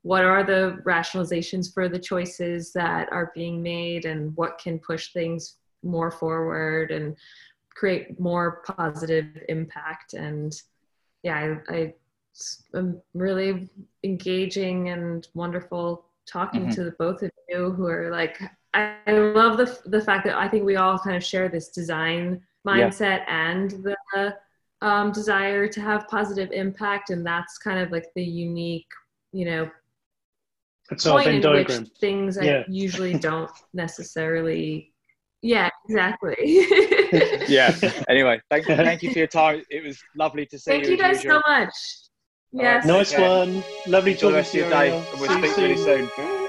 what 0.01 0.25
are 0.25 0.43
the 0.43 0.77
rationalizations 0.83 1.73
for 1.73 1.87
the 1.87 1.99
choices 1.99 2.73
that 2.73 3.09
are 3.11 3.31
being 3.33 3.61
made 3.63 4.03
and 4.05 4.35
what 4.35 4.57
can 4.57 4.77
push 4.79 5.13
things 5.13 5.55
more 5.81 6.11
forward 6.11 6.91
and 6.91 7.15
create 7.73 8.19
more 8.19 8.61
positive 8.77 9.25
impact 9.47 10.13
and 10.13 10.61
yeah 11.23 11.55
i, 11.69 11.73
I 11.73 11.93
am 12.75 13.01
really 13.13 13.69
engaging 14.03 14.89
and 14.89 15.25
wonderful 15.35 16.05
talking 16.25 16.67
Mhm. 16.67 16.75
to 16.75 16.83
the 16.85 16.91
both 16.99 17.21
of 17.23 17.31
you 17.47 17.71
who 17.71 17.87
are 17.87 18.09
like 18.11 18.41
I, 18.73 18.95
I 19.07 19.11
love 19.11 19.57
the 19.57 19.79
the 19.85 20.01
fact 20.01 20.25
that 20.25 20.35
I 20.37 20.47
think 20.47 20.63
we 20.65 20.75
all 20.77 20.97
kind 20.97 21.15
of 21.15 21.23
share 21.23 21.47
this 21.49 21.69
design 21.69 22.41
Yeah. 22.65 22.71
mindset 22.89 23.23
and 23.27 23.71
the 23.71 24.35
um, 24.81 25.11
desire 25.11 25.67
to 25.67 25.79
have 25.81 26.07
positive 26.07 26.51
impact, 26.51 27.09
and 27.09 27.25
that's 27.25 27.57
kind 27.57 27.79
of 27.79 27.91
like 27.91 28.07
the 28.15 28.23
unique, 28.23 28.87
you 29.31 29.45
know, 29.45 29.71
It's 30.91 31.05
point 31.05 31.25
Venn 31.25 31.35
in 31.35 31.41
diagram. 31.41 31.83
which 31.83 31.91
things 31.99 32.37
I 32.37 32.65
usually 32.67 33.13
don't 33.29 33.51
necessarily. 33.73 34.93
Yeah, 35.41 35.69
exactly. 35.87 36.35
Yeah. 37.47 37.75
Anyway, 38.09 38.41
thank 38.49 38.67
you, 38.67 38.75
thank 38.75 39.03
you 39.03 39.11
for 39.11 39.19
your 39.19 39.27
time. 39.27 39.61
It 39.69 39.83
was 39.83 40.01
lovely 40.17 40.45
to 40.47 40.57
see 40.57 40.71
Thank 40.71 40.87
you. 40.87 40.97
Thank 40.97 40.99
you 40.99 41.05
as 41.05 41.17
guys 41.17 41.31
so 41.31 41.41
much. 41.47 41.73
All 42.55 42.63
right, 42.65 42.73
Yes. 42.75 42.85
Nice 42.85 43.13
Okay. 43.13 43.21
one. 43.29 43.63
Lovely 43.87 44.11
Enjoy 44.13 44.31
the 44.31 44.31
talking 44.31 44.35
rest 44.35 44.51
to 44.53 44.59
of 44.59 44.63
you. 44.65 44.69
your 44.69 44.79
day, 44.79 44.97
and 44.97 45.19
we'll 45.19 45.29
See 45.29 45.37
you 45.39 45.45
speak 45.45 45.57
really 45.57 45.77
soon. 45.77 46.42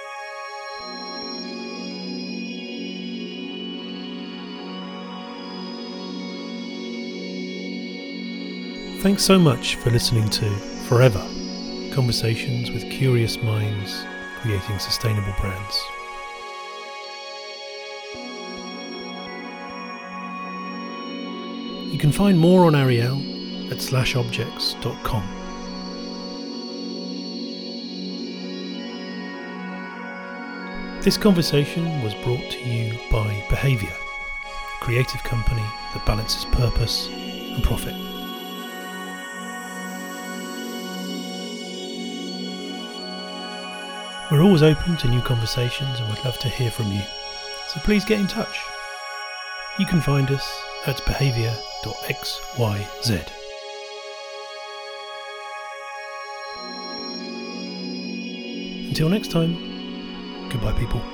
Thanks 9.05 9.23
so 9.23 9.39
much 9.39 9.77
for 9.77 9.91
listening 9.91 10.31
to 10.31 10.49
Forever 10.89 11.21
Conversations 11.93 12.71
with 12.71 12.91
Curious 12.91 13.37
Minds 13.43 14.03
Creating 14.41 14.79
Sustainable 14.79 15.35
Brands. 15.39 15.85
You 21.93 21.99
can 21.99 22.13
find 22.13 22.39
more 22.39 22.65
on 22.65 22.73
Arielle 22.73 23.71
at 23.71 23.77
slashobjects.com. 23.77 25.29
This 31.03 31.19
conversation 31.19 32.03
was 32.03 32.15
brought 32.15 32.51
to 32.53 32.59
you 32.59 32.99
by 33.11 33.45
Behaviour, 33.51 33.93
a 33.93 34.83
creative 34.83 35.23
company 35.25 35.67
that 35.93 36.07
balances 36.07 36.47
purpose 36.47 37.09
and 37.09 37.63
profit. 37.63 38.14
We're 44.35 44.43
always 44.43 44.64
open 44.64 44.97
to 44.97 45.07
new 45.07 45.20
conversations 45.20 46.01
and 46.01 46.09
would 46.09 46.24
love 46.24 46.41
to 46.41 46.49
hear 46.49 46.68
from 46.68 46.91
you. 46.91 47.03
So 47.68 47.78
please 47.85 48.05
get 48.05 48.18
in 48.18 48.26
touch. 48.26 48.59
You 49.78 49.87
can 49.87 50.01
find 50.01 50.28
us 50.32 50.61
at 50.89 51.01
behaviour.xyz. 51.07 51.59
Until 58.89 59.09
next 59.09 59.30
time, 59.30 60.49
goodbye, 60.49 60.72
people. 60.72 61.14